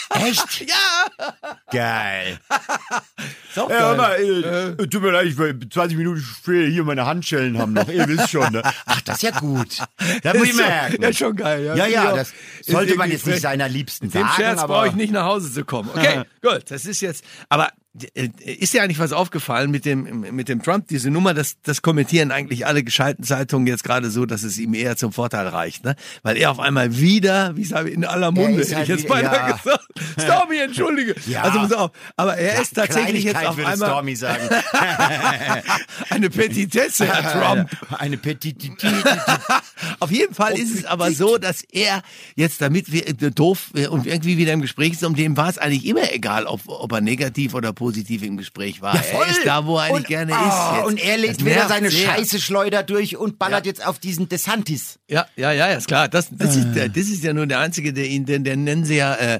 Echt? 0.09 0.61
ja! 0.67 1.33
Geil. 1.71 2.39
Ist 3.49 3.57
auch 3.59 3.69
Ja, 3.69 3.77
geil. 3.77 3.79
hör 3.79 3.95
mal, 3.95 4.75
äh, 4.79 4.87
tut 4.87 5.01
mir 5.01 5.11
leid, 5.11 5.27
ich 5.27 5.37
will 5.37 5.57
20 5.69 5.97
Minuten 5.97 6.19
später 6.19 6.67
hier 6.69 6.83
meine 6.83 7.05
Handschellen 7.05 7.57
haben 7.57 7.71
noch. 7.71 7.87
Ihr 7.87 8.05
wisst 8.07 8.31
schon, 8.31 8.51
ne? 8.51 8.61
Ach, 8.85 8.99
das 9.01 9.17
ist 9.17 9.21
ja 9.23 9.31
gut. 9.39 9.77
Das 10.23 10.33
muss 10.37 10.43
ich 10.47 10.49
schon- 10.55 10.57
merken. 10.65 11.01
Ja, 11.01 11.09
ist 11.09 11.17
schon 11.19 11.35
geil. 11.37 11.63
Ja, 11.65 11.75
ja, 11.75 11.87
Ja, 11.87 12.15
das 12.15 12.33
sollte 12.65 12.95
man 12.95 13.09
jetzt 13.09 13.27
nicht 13.27 13.41
seiner 13.41 13.69
Liebsten 13.69 14.07
Mit 14.07 14.15
dem 14.15 14.23
sagen, 14.23 14.33
Scherz 14.35 14.61
brauche 14.65 14.87
ich 14.87 14.93
nicht 14.95 15.13
nach 15.13 15.25
Hause 15.25 15.51
zu 15.53 15.63
kommen. 15.63 15.89
Okay, 15.95 16.23
gut. 16.41 16.63
Das 16.69 16.85
ist 16.85 16.99
jetzt, 17.01 17.23
aber 17.47 17.67
äh, 17.67 17.71
ist 17.93 18.73
dir 18.73 18.83
eigentlich 18.83 18.99
was 18.99 19.11
aufgefallen 19.11 19.69
mit 19.69 19.83
dem, 19.83 20.21
mit 20.21 20.47
dem 20.47 20.63
Trump, 20.63 20.87
diese 20.87 21.11
Nummer, 21.11 21.33
das, 21.33 21.57
das 21.61 21.81
kommentieren 21.81 22.31
eigentlich 22.31 22.65
alle 22.65 22.83
gescheiten 22.83 23.25
Zeitungen 23.25 23.67
jetzt 23.67 23.83
gerade 23.83 24.09
so, 24.09 24.25
dass 24.25 24.43
es 24.43 24.57
ihm 24.57 24.73
eher 24.73 24.95
zum 24.95 25.11
Vorteil 25.11 25.47
reicht, 25.47 25.83
ne? 25.83 25.97
Weil 26.23 26.37
er 26.37 26.51
auf 26.51 26.59
einmal 26.59 26.97
wieder, 26.97 27.57
wie 27.57 27.65
sage 27.65 27.89
ich, 27.89 27.95
in 27.95 28.05
aller 28.05 28.31
Munde, 28.31 28.61
ist 28.61 28.69
hätte 28.69 28.77
halt 28.77 28.89
ich 28.89 28.95
jetzt 28.95 29.03
wieder- 29.03 29.15
beinahe 29.15 29.49
ja. 29.49 29.57
gesagt. 29.57 29.89
Stormy, 30.19 30.57
entschuldige. 30.59 31.15
Ja. 31.27 31.41
Also 31.41 31.59
pass 31.59 31.73
auf. 31.73 31.91
Aber 32.15 32.37
er 32.37 32.61
ist 32.61 32.75
tatsächlich 32.75 33.25
jetzt 33.25 33.45
auf 33.45 33.57
einmal 33.57 33.75
Stormy 33.75 34.15
sagen. 34.15 34.47
eine 36.09 36.29
Petitesse, 36.29 37.07
Herr 37.07 37.31
Trump. 37.31 37.69
Eine 37.97 38.17
Petite. 38.17 38.71
Auf 39.99 40.11
jeden 40.11 40.33
Fall 40.33 40.57
ist 40.57 40.73
es 40.73 40.85
aber 40.85 41.11
so, 41.11 41.37
dass 41.37 41.63
er 41.71 42.03
jetzt, 42.35 42.61
damit 42.61 42.91
wir 42.91 43.07
äh, 43.07 43.13
doof 43.13 43.71
äh, 43.75 43.87
und 43.87 44.07
irgendwie 44.07 44.37
wieder 44.37 44.53
im 44.53 44.61
Gespräch 44.61 44.97
sind, 44.97 45.09
um 45.09 45.15
dem 45.15 45.35
war 45.35 45.49
es 45.49 45.57
eigentlich 45.57 45.85
immer 45.85 46.13
egal, 46.13 46.45
ob, 46.45 46.61
ob 46.67 46.91
er 46.93 47.01
negativ 47.01 47.53
oder 47.53 47.73
positiv 47.81 48.21
im 48.21 48.37
Gespräch 48.37 48.79
war. 48.83 48.93
er 48.93 49.27
ist 49.27 49.41
da, 49.43 49.65
wo 49.65 49.77
er 49.77 49.85
eigentlich 49.85 49.95
und, 49.97 50.07
gerne 50.07 50.33
oh, 50.33 50.47
ist. 50.47 50.77
Jetzt. 50.77 50.85
Und 50.85 51.03
er 51.03 51.17
legt 51.17 51.43
wieder 51.43 51.67
seine 51.67 51.89
sehr. 51.89 52.07
Scheiße 52.07 52.39
Schleuder 52.39 52.83
durch 52.83 53.17
und 53.17 53.39
ballert 53.39 53.65
Ja. 53.65 53.71
jetzt 53.71 53.83
auf 53.85 53.97
diesen 53.97 54.29
DeSantis. 54.29 54.99
Ja, 55.09 55.25
ja, 55.35 55.51
ja, 55.51 55.65
ist 55.65 55.87
klar. 55.87 56.07
Das, 56.07 56.27
das, 56.31 56.55
ist, 56.55 56.67
Ah. 56.67 56.73
der, 56.75 56.89
das 56.89 57.07
ist 57.07 57.23
ja 57.23 57.33
nur 57.33 57.47
der 57.47 57.57
Einzige, 57.57 57.91
der 57.91 58.05
ihn, 58.05 58.27
den, 58.27 58.43
den 58.43 58.63
nennen 58.63 58.85
sie 58.85 58.97
ja, 58.97 59.15
äh, 59.15 59.39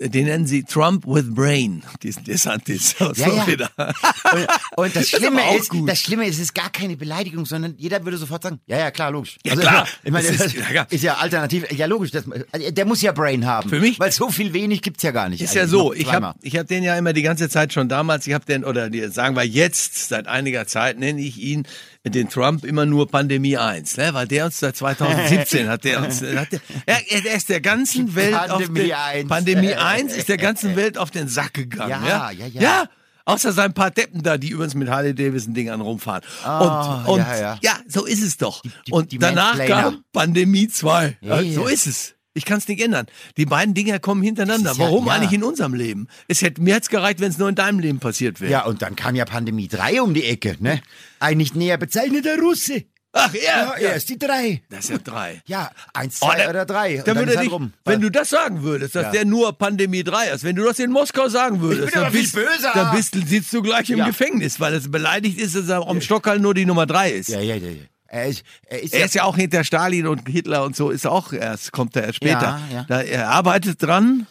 den 0.00 0.26
nennen 0.26 0.46
sie 0.46 0.64
Trump 0.64 1.06
with 1.06 1.32
Brain, 1.34 1.82
diesen 2.02 2.24
DeSantis 2.24 3.00
aus 3.00 3.16
Ja, 3.18 3.28
ja. 3.28 3.42
Florida. 3.44 3.70
Und, 3.76 4.46
und 4.76 4.96
das 4.96 5.08
Schlimme 5.10 5.42
auch 5.42 5.56
ist, 5.58 5.70
das 5.86 6.00
Schlimme 6.00 6.26
ist, 6.26 6.36
es 6.36 6.42
ist 6.42 6.54
gar 6.54 6.70
keine 6.70 6.96
Beleidigung, 6.96 7.46
sondern 7.46 7.74
jeder 7.78 8.04
würde 8.04 8.18
sofort 8.18 8.42
sagen, 8.42 8.60
ja, 8.66 8.78
ja, 8.78 8.90
klar, 8.90 9.10
logisch. 9.10 9.38
Ja, 9.44 9.54
klar. 9.56 9.86
Ich 10.04 10.10
meine, 10.10 10.26
Das 10.28 10.36
das 10.38 10.46
ist- 10.54 10.70
ja, 10.72 10.82
ist 10.82 11.02
ja 11.04 11.14
alternativ, 11.14 11.70
ja, 11.72 11.86
logisch, 11.86 12.10
das, 12.10 12.24
also 12.52 12.70
der 12.70 12.84
muss 12.84 13.00
ja 13.02 13.12
Brain 13.12 13.46
haben. 13.46 13.68
Für 13.70 13.80
mich- 13.80 13.98
Weil 14.00 14.12
so 14.12 14.28
viel 14.30 14.52
wenig 14.52 14.82
gibt's 14.82 15.02
ja 15.02 15.12
gar 15.12 15.28
nicht. 15.28 15.40
Ist 15.40 15.54
ja 15.54 15.62
eigentlich. 15.62 15.70
so, 15.70 15.92
ich 15.94 16.12
habe 16.12 16.34
ich 16.42 16.56
hab 16.56 16.66
den 16.66 16.82
ja 16.82 16.96
immer 16.98 17.12
die 17.12 17.22
ganze 17.22 17.48
Zeit 17.48 17.72
schon 17.72 17.88
damals, 17.88 18.26
ich 18.26 18.34
habe 18.34 18.44
den, 18.44 18.64
oder 18.64 18.90
die, 18.90 19.06
sagen 19.08 19.36
wir 19.36 19.44
jetzt, 19.44 20.08
seit 20.08 20.26
einiger 20.26 20.66
Zeit 20.66 20.98
nenne 20.98 21.20
ich 21.20 21.38
ihn, 21.38 21.66
den 22.14 22.28
Trump 22.28 22.64
immer 22.64 22.86
nur 22.86 23.08
Pandemie 23.08 23.56
1, 23.56 23.96
ne? 23.96 24.14
weil 24.14 24.26
der 24.28 24.46
uns 24.46 24.58
seit 24.58 24.76
2017 24.76 25.68
hat 25.68 25.84
der 25.84 26.02
uns, 26.04 26.22
hat 26.22 26.52
der, 26.52 26.60
er, 26.86 27.00
er 27.26 27.34
ist 27.34 27.48
der 27.48 27.60
ganzen 27.60 28.14
Welt 28.14 28.34
auf 28.34 28.48
Pandemie 28.48 28.80
den, 28.80 28.92
1. 28.92 29.28
Pandemie 29.28 29.74
1 29.74 30.16
ist 30.16 30.28
der 30.28 30.36
ganzen 30.36 30.76
Welt 30.76 30.98
auf 30.98 31.10
den 31.10 31.28
Sack 31.28 31.54
gegangen. 31.54 31.90
Ja, 31.90 32.06
Ja, 32.06 32.30
ja, 32.30 32.46
ja. 32.46 32.60
ja. 32.62 32.84
Außer 33.28 33.52
sein 33.52 33.74
paar 33.74 33.90
Deppen 33.90 34.22
da, 34.22 34.38
die 34.38 34.50
übrigens 34.50 34.76
mit 34.76 34.88
Harley 34.88 35.12
Davidson 35.12 35.52
Dingern 35.52 35.80
rumfahren. 35.80 36.22
Ah, 36.44 37.02
und 37.04 37.14
und 37.14 37.18
ja, 37.18 37.58
ja. 37.60 37.76
so 37.88 38.04
ist 38.06 38.22
es 38.22 38.36
doch. 38.36 38.62
die- 38.86 38.92
und 38.92 39.10
die 39.10 39.18
danach 39.18 39.58
kam 39.66 40.04
Pandemie 40.12 40.68
2. 40.68 41.18
Ja, 41.20 41.40
Ja, 41.40 41.52
so 41.52 41.66
ja. 41.66 41.74
ist 41.74 41.86
es. 41.88 42.14
Ich 42.36 42.44
kann 42.44 42.58
es 42.58 42.68
nicht 42.68 42.80
ändern. 42.82 43.06
Die 43.38 43.46
beiden 43.46 43.72
Dinger 43.74 43.98
kommen 43.98 44.22
hintereinander. 44.22 44.72
Ja- 44.72 44.78
Warum 44.78 45.06
ja. 45.06 45.14
eigentlich 45.14 45.32
in 45.32 45.42
unserem 45.42 45.72
Leben? 45.74 46.06
Es 46.28 46.42
hätte 46.42 46.60
mir 46.62 46.74
jetzt 46.74 46.90
gereicht, 46.90 47.18
wenn 47.20 47.30
es 47.30 47.38
nur 47.38 47.48
in 47.48 47.54
deinem 47.54 47.78
Leben 47.78 47.98
passiert 47.98 48.40
wäre. 48.40 48.52
Ja, 48.52 48.64
und 48.66 48.82
dann 48.82 48.94
kam 48.94 49.14
ja 49.14 49.24
Pandemie 49.24 49.68
3 49.68 50.02
um 50.02 50.12
die 50.14 50.24
Ecke, 50.24 50.56
ne? 50.60 50.80
Ein 51.18 51.38
nicht 51.38 51.56
näher 51.56 51.78
bezeichneter 51.78 52.38
Russe. 52.38 52.84
Ach, 53.18 53.32
Ja, 53.32 53.72
er. 53.72 53.88
er 53.92 53.94
ist 53.96 54.10
die 54.10 54.18
drei. 54.18 54.60
Das 54.68 54.80
ist 54.80 54.90
ja 54.90 54.98
drei. 54.98 55.40
Ja, 55.46 55.70
eins, 55.94 56.18
Oh, 56.20 56.26
zwei 56.26 56.36
der- 56.36 56.50
oder 56.50 56.66
drei. 56.66 56.98
Und 56.98 57.06
Der 57.06 57.14
dann 57.14 57.16
würde 57.22 57.32
ist 57.32 57.40
dich, 57.44 57.50
rum. 57.50 57.72
wenn 57.86 58.02
du 58.02 58.10
das 58.10 58.28
sagen 58.28 58.62
würdest, 58.62 58.94
dass 58.94 59.04
Ja. 59.04 59.10
der 59.12 59.24
nur 59.24 59.56
Pandemie 59.56 60.04
3 60.04 60.28
ist, 60.32 60.44
wenn 60.44 60.54
du 60.54 60.64
das 60.64 60.78
in 60.78 60.90
Moskau 60.90 61.26
sagen 61.30 61.62
würdest, 61.62 61.96
dann, 61.96 62.12
bist, 62.12 62.34
böser. 62.34 62.72
dann 62.74 62.94
bist, 62.94 63.14
sitzt 63.14 63.50
du 63.54 63.62
gleich 63.62 63.88
im 63.88 64.00
Ja. 64.00 64.06
Gefängnis, 64.06 64.60
weil 64.60 64.74
es 64.74 64.90
beleidigt 64.90 65.40
ist, 65.40 65.54
dass 65.56 65.66
er 65.70 65.88
am 65.88 66.02
Stockholm 66.02 66.42
nur 66.42 66.52
die 66.52 66.66
Nummer 66.66 66.84
3 66.84 67.12
ist. 67.12 67.30
Ja, 67.30 67.40
ja, 67.40 67.54
ja. 67.54 67.68
ja. 67.70 67.76
Er 68.08 68.26
ist, 68.26 68.44
er 68.66 68.82
ist, 68.82 68.94
Er 68.94 69.04
ist 69.04 69.14
ja 69.14 69.24
auch 69.24 69.36
hinter 69.36 69.64
Stalin 69.64 70.06
und 70.06 70.28
Hitler 70.28 70.64
und 70.64 70.76
so, 70.76 70.90
ist 70.90 71.06
auch 71.06 71.32
erst, 71.32 71.72
kommt 71.72 71.96
er 71.96 72.04
erst 72.04 72.16
später. 72.16 72.60
Ja, 72.70 72.76
ja. 72.76 72.84
Da, 72.88 73.02
er 73.02 73.30
arbeitet 73.30 73.82
dran. 73.82 74.26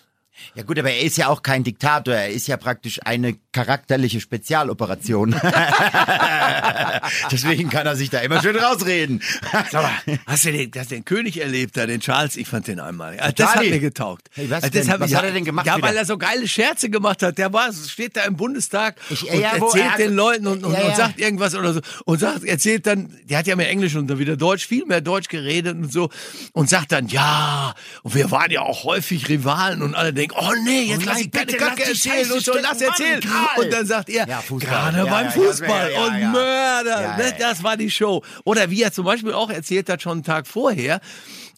Ja 0.54 0.64
gut, 0.64 0.78
aber 0.78 0.92
er 0.92 1.02
ist 1.02 1.18
ja 1.18 1.28
auch 1.28 1.42
kein 1.42 1.64
Diktator, 1.64 2.14
er 2.14 2.30
ist 2.30 2.48
ja 2.48 2.58
praktisch 2.58 3.00
eine 3.06 3.38
charakterliche 3.56 4.20
Spezialoperation. 4.20 5.34
Deswegen 7.32 7.70
kann 7.70 7.86
er 7.88 7.96
sich 7.96 8.10
da 8.10 8.20
immer 8.20 8.41
schön 8.41 8.58
rausreden. 8.58 9.22
Sag 9.72 9.84
mal, 9.84 10.18
hast 10.28 10.44
du 10.46 10.52
den, 10.52 10.70
hast 10.78 10.91
den 10.91 11.06
König 11.06 11.39
erlebt, 11.39 11.78
da, 11.78 11.86
den 11.86 12.02
Charles? 12.02 12.36
Ich 12.36 12.50
fand 12.50 12.68
den 12.68 12.82
einmal. 12.82 13.15
Das 13.15 13.34
Charlie? 13.54 13.68
hat 13.68 13.74
mir 13.76 13.80
getaugt. 13.80 14.28
Hey, 14.34 14.50
was 14.50 14.70
denn? 14.70 14.86
das 14.88 15.00
Was 15.00 15.10
ja, 15.12 15.20
hat 15.20 15.26
er 15.26 15.32
denn 15.32 15.46
gemacht 15.46 15.65
Ja, 15.68 15.78
wieder? 15.78 15.88
weil 15.88 15.96
er 15.96 16.04
so 16.06 16.18
geile 16.18 16.46
Scherze 16.50 16.89
gemacht 16.89 17.24
hat. 17.24 17.38
Der 17.38 17.54
war, 17.54 17.72
steht 17.72 18.18
da 18.18 18.24
im 18.26 18.36
Bundestag 18.36 18.98
Ich- 19.10 19.24
und 19.32 19.39
ja, 19.39 19.54
erzählt 19.54 19.86
er 19.86 19.91
hat- 19.94 20.00
den 20.00 20.13
Leuten 20.15 20.48
und, 20.48 20.65
und, 20.65 20.74
Ja, 20.74 20.82
ja. 20.82 20.88
und 20.89 20.96
sagt 20.98 21.20
irgendwas 21.20 21.56
oder 21.56 21.74
so. 21.76 21.80
Und 22.04 22.20
sagt, 22.20 22.44
erzählt 22.44 22.86
dann, 22.88 23.13
der 23.24 23.38
hat 23.38 23.48
ja 23.48 23.56
mehr 23.56 23.70
Englisch 23.70 23.96
und 23.96 24.08
dann 24.08 24.20
wieder 24.20 24.36
Deutsch, 24.36 24.68
viel 24.68 24.86
mehr 24.86 25.00
Deutsch 25.00 25.30
geredet 25.30 25.76
und 25.78 25.94
so. 25.94 26.10
Und 26.52 26.70
sagt 26.70 26.91
dann, 26.91 27.08
ja, 27.08 27.74
und 28.04 28.15
wir 28.15 28.32
waren 28.32 28.52
ja 28.52 28.62
auch 28.63 28.84
häufig 28.84 29.30
Rivalen 29.30 29.82
und 29.82 29.96
alle 29.96 30.12
denken, 30.12 30.36
oh 30.38 30.52
nee, 30.65 30.84
jetzt 30.84 31.04
Oh 31.04 31.06
lass 31.06 31.15
nein, 31.15 31.26
ich 31.26 31.32
keine 31.32 31.46
bitte, 31.46 31.58
Kacke 31.58 31.84
lass 31.88 32.02
die 32.02 32.10
erzählen 32.10 32.32
und 32.34 32.44
so, 32.44 32.54
lass 32.62 32.82
erzählen. 32.82 33.22
Und 33.58 33.72
dann 33.74 33.86
sagt 33.86 34.10
er, 34.10 34.28
Ja, 34.28 34.42
gerade 34.60 34.98
Ja, 34.98 35.06
beim 35.06 35.32
Fußball 35.32 35.92
ja, 35.92 36.04
und. 36.06 36.32
Mörder, 36.32 37.18
ne, 37.18 37.34
das 37.40 37.64
war 37.64 37.78
die 37.78 37.92
Show. 37.92 38.24
Oder 38.44 38.70
wie 38.70 38.82
er 38.84 38.92
zum 38.92 39.06
Beispiel 39.06 39.34
auch 39.34 39.50
erzählt 39.50 39.90
hat, 39.90 40.02
schon 40.02 40.14
einen 40.14 40.24
Tag 40.24 40.48
vorher, 40.48 41.00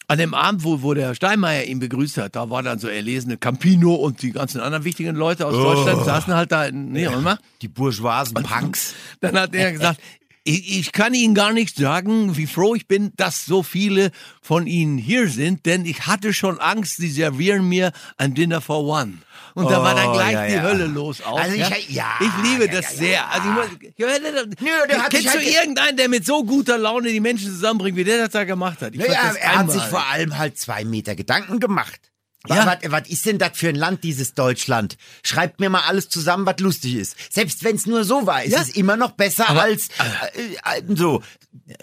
an 0.09 0.17
dem 0.17 0.33
Abend, 0.33 0.63
wo, 0.63 0.81
wo 0.83 0.93
der 0.93 1.15
Steinmeier 1.15 1.65
ihn 1.65 1.79
begrüßt 1.79 2.17
hat, 2.17 2.35
da 2.37 2.49
war 2.49 2.63
dann 2.63 2.79
so 2.79 2.87
erlesene 2.87 3.35
Campino 3.37 3.93
und 3.95 4.21
die 4.21 4.31
ganzen 4.31 4.61
anderen 4.61 4.85
wichtigen 4.85 5.15
Leute 5.17 5.45
aus 5.45 5.53
Deutschland 5.53 6.05
saßen 6.05 6.33
halt 6.33 6.51
da, 6.53 6.65
in- 6.65 6.93
nee, 6.93 7.09
mal. 7.09 7.37
Die 7.61 7.67
bourgeoisen 7.67 8.35
Punks. 8.35 8.93
Dann 9.19 9.37
hat 9.37 9.53
er 9.53 9.73
gesagt, 9.73 9.99
ich, 10.45 10.79
ich 10.79 10.91
kann 10.93 11.13
Ihnen 11.13 11.35
gar 11.35 11.51
nicht 11.51 11.75
sagen, 11.75 12.37
wie 12.37 12.47
froh 12.47 12.73
ich 12.73 12.87
bin, 12.87 13.11
dass 13.17 13.45
so 13.45 13.63
viele 13.63 14.11
von 14.41 14.65
Ihnen 14.65 14.97
hier 14.97 15.27
sind, 15.27 15.65
denn 15.65 15.83
ich 15.85 16.07
hatte 16.07 16.33
schon 16.33 16.57
Angst, 16.61 16.95
Sie 16.95 17.09
servieren 17.09 17.67
mir 17.67 17.91
ein 18.15 18.33
Dinner 18.33 18.61
for 18.61 18.85
one. 18.85 19.15
Und 19.57 19.71
da 19.71 19.81
war 19.81 19.95
dann 19.95 20.09
Oh, 20.09 20.13
gleich 20.13 20.33
ja, 20.33 20.45
die 20.47 20.53
ja. 20.53 20.61
Hölle 20.61 20.85
los 20.85 21.21
auch. 21.23 21.39
Also 21.39 21.55
ich- 21.55 21.89
ja? 21.89 22.05
ich 22.19 22.43
liebe 22.49 22.69
das 22.69 22.95
sehr. 22.95 23.27
Also 23.31 23.49
ich 23.81 23.89
ich 23.89 23.97
Nö, 23.97 24.69
kennst 25.09 25.25
du 25.25 25.29
halt- 25.31 25.43
irgendeinen, 25.47 25.97
der 25.97 26.09
mit 26.09 26.25
so 26.25 26.43
guter 26.43 26.77
Laune 26.77 27.09
die 27.11 27.19
Menschen 27.19 27.49
zusammenbringt, 27.49 27.97
wie 27.97 28.03
der 28.03 28.19
das 28.19 28.29
da 28.29 28.43
gemacht 28.43 28.81
hat? 28.81 28.93
Naja, 28.95 29.33
er 29.39 29.55
hat 29.57 29.71
sich 29.71 29.81
vor 29.83 30.05
allem 30.07 30.37
halt 30.37 30.59
zwei 30.59 30.83
Meter 30.85 31.15
Gedanken 31.15 31.59
gemacht. 31.59 31.99
Ja. 32.47 32.65
Was, 32.81 32.91
was 32.91 33.09
ist 33.09 33.25
denn 33.25 33.39
das 33.39 33.57
für 33.57 33.67
ein 33.69 33.75
Land, 33.75 34.03
dieses 34.05 34.33
Deutschland? 34.33 34.95
Schreibt 35.23 35.59
mir 35.59 35.69
mal 35.69 35.81
alles 35.81 36.07
zusammen, 36.07 36.45
was 36.45 36.59
lustig 36.59 36.93
ist. 36.95 37.15
Selbst 37.33 37.63
wenn 37.65 37.75
es 37.75 37.87
nur 37.87 38.05
so 38.05 38.25
war, 38.25 38.43
ist 38.43 38.53
Ja. 38.53 38.61
es 38.61 38.69
immer 38.69 38.95
noch 38.95 39.11
besser 39.11 39.49
Aber- 39.49 39.63
als 39.63 39.87
äh, 40.35 40.77
äh, 40.77 40.83
so. 40.95 41.21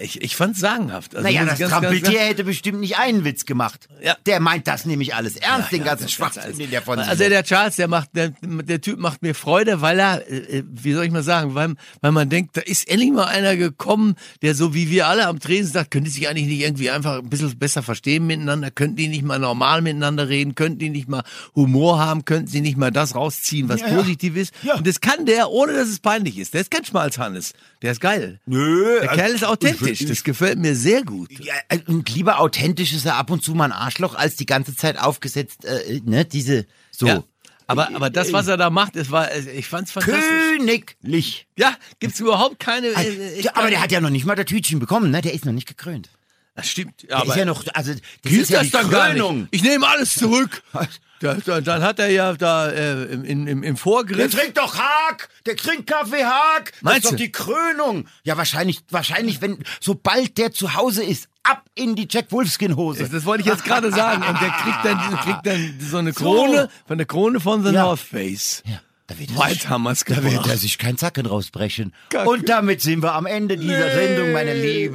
Ich, 0.01 0.23
ich 0.23 0.37
fand's 0.37 0.61
sagenhaft. 0.61 1.15
Also 1.15 1.27
Naja, 1.27 1.45
das 1.45 1.59
ganz 1.59 1.71
Trampeltier 1.73 2.21
hätte 2.21 2.45
bestimmt 2.45 2.81
nicht 2.81 2.99
einen 2.99 3.25
Witz 3.25 3.45
gemacht. 3.45 3.89
Ja. 4.03 4.17
Der 4.27 4.41
meint 4.41 4.67
das 4.67 4.87
nämlich 4.87 5.15
alles 5.15 5.37
ernst, 5.37 5.73
den 5.73 5.81
Ja, 5.81 5.85
ganzen 5.87 6.05
das- 6.05 6.13
Schwachsinn, 6.13 6.43
das- 6.49 6.57
den 6.57 6.71
der 6.71 6.83
von 6.83 6.99
sich 6.99 7.09
Also 7.09 7.29
der 7.29 7.43
Charles, 7.45 7.77
der 7.77 7.89
macht, 7.89 8.11
der, 8.15 8.33
der 8.43 8.81
Typ 8.81 8.99
macht 8.99 9.23
mir 9.23 9.35
Freude, 9.35 9.81
weil 9.81 9.99
er, 9.99 10.31
äh, 10.31 10.63
wie 10.67 10.93
soll 10.93 11.05
ich 11.05 11.11
mal 11.11 11.23
sagen, 11.23 11.55
weil, 11.55 11.75
weil 12.01 12.13
man 12.13 12.29
denkt, 12.29 12.57
da 12.57 12.61
ist 12.61 12.89
endlich 12.89 13.11
mal 13.13 13.25
einer 13.27 13.57
gekommen, 13.57 14.15
der 14.43 14.55
so 14.55 14.75
wie 14.75 14.91
wir 14.91 15.07
alle 15.09 15.27
am 15.27 15.41
Tresen 15.41 15.73
sagt, 15.73 15.91
könnte 15.91 16.11
sich 16.11 16.29
eigentlich 16.29 16.47
nicht 16.47 16.61
irgendwie 16.61 16.91
einfach 16.91 17.19
ein 17.19 17.29
bisschen 17.29 17.57
besser 17.59 17.83
verstehen 17.83 18.27
miteinander, 18.27 18.71
könnten 18.71 18.97
die 18.97 19.09
nicht 19.09 19.23
mal 19.25 19.39
normal 19.39 19.83
miteinander 19.83 20.29
reden? 20.29 20.55
Könnten 20.55 20.79
die 20.79 20.91
nicht 20.91 21.09
mal 21.09 21.23
Humor 21.55 21.99
haben? 22.01 22.25
Könnten 22.25 22.49
sie 22.49 22.61
nicht 22.61 22.77
mal 22.77 22.91
das 22.91 23.15
rausziehen, 23.15 23.69
was 23.69 23.81
Ja, 23.81 23.89
ja. 23.89 23.95
positiv 23.97 24.37
ist? 24.37 24.53
Ja. 24.63 24.75
Und 24.77 24.87
das 24.87 25.01
kann 25.01 25.27
der, 25.27 25.51
ohne 25.51 25.73
dass 25.75 25.89
es 25.89 26.01
peinlich 26.01 26.39
ist. 26.39 26.55
Der 26.55 26.61
ist 26.63 26.71
kein 26.71 26.85
Schmalzhannes. 26.85 27.53
Der 27.83 27.93
ist 27.93 28.01
geil. 28.01 28.41
Nö. 28.47 28.99
Der 29.01 29.09
Kerl 29.09 29.33
ist 29.33 29.45
authentisch. 29.67 30.05
Das 30.07 30.25
gefällt 30.25 30.59
mir 30.59 30.75
sehr 30.75 31.03
gut. 31.03 31.31
Ja, 31.39 31.55
äh, 31.69 31.79
und 31.87 32.09
lieber 32.15 32.39
authentisch 32.41 32.93
ist 32.93 33.05
er 33.07 33.17
ab 33.17 33.31
und 33.31 33.43
zu 33.43 33.55
mal 33.55 33.65
ein 33.67 33.73
Arschloch, 33.73 34.15
als 34.15 34.37
die 34.37 34.47
ganze 34.47 34.77
Zeit 34.77 34.99
aufgesetzt, 34.99 35.65
äh, 35.65 36.01
ne, 36.05 36.25
diese, 36.25 36.67
so. 36.91 37.07
Ja. 37.07 37.25
Aber, 37.67 37.95
aber 37.95 38.11
das, 38.11 38.33
was 38.35 38.47
er 38.47 38.59
da 38.59 38.69
macht, 38.69 38.95
es 38.95 39.11
war, 39.11 39.35
ich 39.35 39.67
fand's 39.67 39.91
fantastisch. 39.91 40.23
Königlich. 40.59 41.47
Ja, 41.57 41.75
gibt's 41.99 42.21
überhaupt 42.21 42.59
keine. 42.61 42.89
äh, 42.89 43.41
Ja, 43.41 43.53
aber 43.55 43.71
der 43.71 43.81
hat 43.81 43.91
ja 43.91 44.03
noch 44.03 44.11
nicht 44.11 44.27
mal 44.27 44.35
das 44.37 44.45
Tütchen 44.45 44.81
bekommen, 44.81 45.11
ne? 45.11 45.23
Der 45.23 45.33
ist 45.33 45.47
noch 45.47 45.53
nicht 45.53 45.67
gekrönt. 45.67 46.11
Das 46.55 46.69
stimmt. 46.69 47.09
Der 47.09 47.17
aber 47.17 47.29
ist 47.29 47.37
ja 47.37 47.45
noch, 47.47 47.65
also, 47.73 47.95
das 48.23 48.33
ist 48.33 48.51
ja 48.51 48.59
das 48.59 48.67
die 48.67 48.73
dann 48.73 48.91
Krönung. 48.91 49.49
Ich 49.51 49.63
nehme 49.63 49.89
alles 49.89 50.15
zurück. 50.15 50.63
Da, 51.25 51.61
dann 51.61 51.83
hat 51.83 51.99
er 51.99 52.09
ja 52.11 52.33
da 52.35 52.69
äh, 52.71 53.05
im, 53.05 53.25
im, 53.25 53.47
im 53.49 53.63
Der 53.63 53.77
Vorgriff. 53.77 54.35
trinkt 54.35 54.59
doch 54.59 54.77
Haag! 54.79 55.29
Der 55.47 55.57
trinkt 55.57 55.87
Kaffee 55.89 56.25
Haag! 56.25 56.73
Das 56.73 56.83
Meinst 56.83 57.05
ist 57.07 57.13
doch 57.13 57.17
die 57.17 57.33
Krönung! 57.33 58.07
Ja, 58.25 58.37
wahrscheinlich, 58.37 58.81
wahrscheinlich, 58.91 59.41
wenn, 59.41 59.59
sobald 59.81 60.37
der 60.39 60.53
zu 60.53 60.75
Hause 60.75 61.03
ist, 61.03 61.29
ab 61.43 61.65
in 61.75 61.95
die 61.95 62.07
Jack 62.11 62.31
Wolfskin 62.31 62.77
Hose. 62.77 63.09
Das 63.09 63.25
wollte 63.25 63.43
ich 63.43 63.47
jetzt 63.49 63.65
gerade 63.65 63.91
sagen. 63.91 64.23
Und 64.23 64.41
der 64.41 64.51
kriegt 64.51 64.85
dann, 64.85 64.99
kriegt 65.23 65.47
dann 65.47 65.79
so 65.81 65.99
eine 65.99 66.13
Krone, 66.13 66.69
von 66.87 66.99
der 66.99 67.07
Krone 67.07 67.41
von 67.41 67.65
The 67.65 67.73
Ja. 67.73 67.83
North 67.85 68.01
Face. 68.01 68.63
Ja, 68.67 68.81
da 69.07 69.19
wird 69.19 69.31
er 69.33 69.37
Weit 69.39 69.53
sich, 69.53 69.65
da 70.07 70.23
wird 70.25 70.47
er 70.47 70.57
sich 70.57 70.79
kein 70.79 70.97
Zacken 70.97 71.27
rausbrechen. 71.27 71.93
Gar- 72.11 72.27
Und 72.27 72.49
damit 72.49 72.81
sind 72.81 73.03
wir 73.03 73.15
am 73.15 73.27
Ende 73.27 73.57
dieser 73.59 73.91
Sendung, 73.91 74.33
meine 74.33 74.55
lieben 74.55 74.95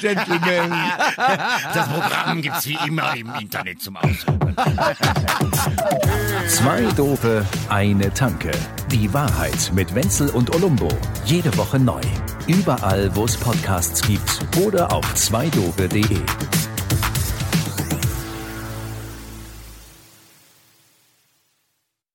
Gentlemen. 0.00 0.72
Das 1.74 1.88
Programm 1.88 2.40
gibt's 2.42 2.66
wie 2.68 2.78
immer 2.86 3.14
im 3.16 3.32
Internet 3.40 3.80
zum 3.82 3.96
Aussuchen. 3.96 4.56
Zwei 6.48 6.82
Dope, 6.96 7.44
eine 7.68 8.12
Tanke. 8.14 8.50
Die 8.90 9.12
Wahrheit 9.12 9.72
mit 9.74 9.94
Wenzel 9.94 10.28
und 10.30 10.54
Olumbo. 10.54 10.88
Jede 11.24 11.56
Woche 11.56 11.78
neu. 11.78 12.00
Überall, 12.46 13.14
wo 13.16 13.24
es 13.24 13.36
Podcasts 13.36 14.02
gibt 14.02 14.40
oder 14.58 14.92
auf 14.92 15.14
zweidope.de. 15.14 16.18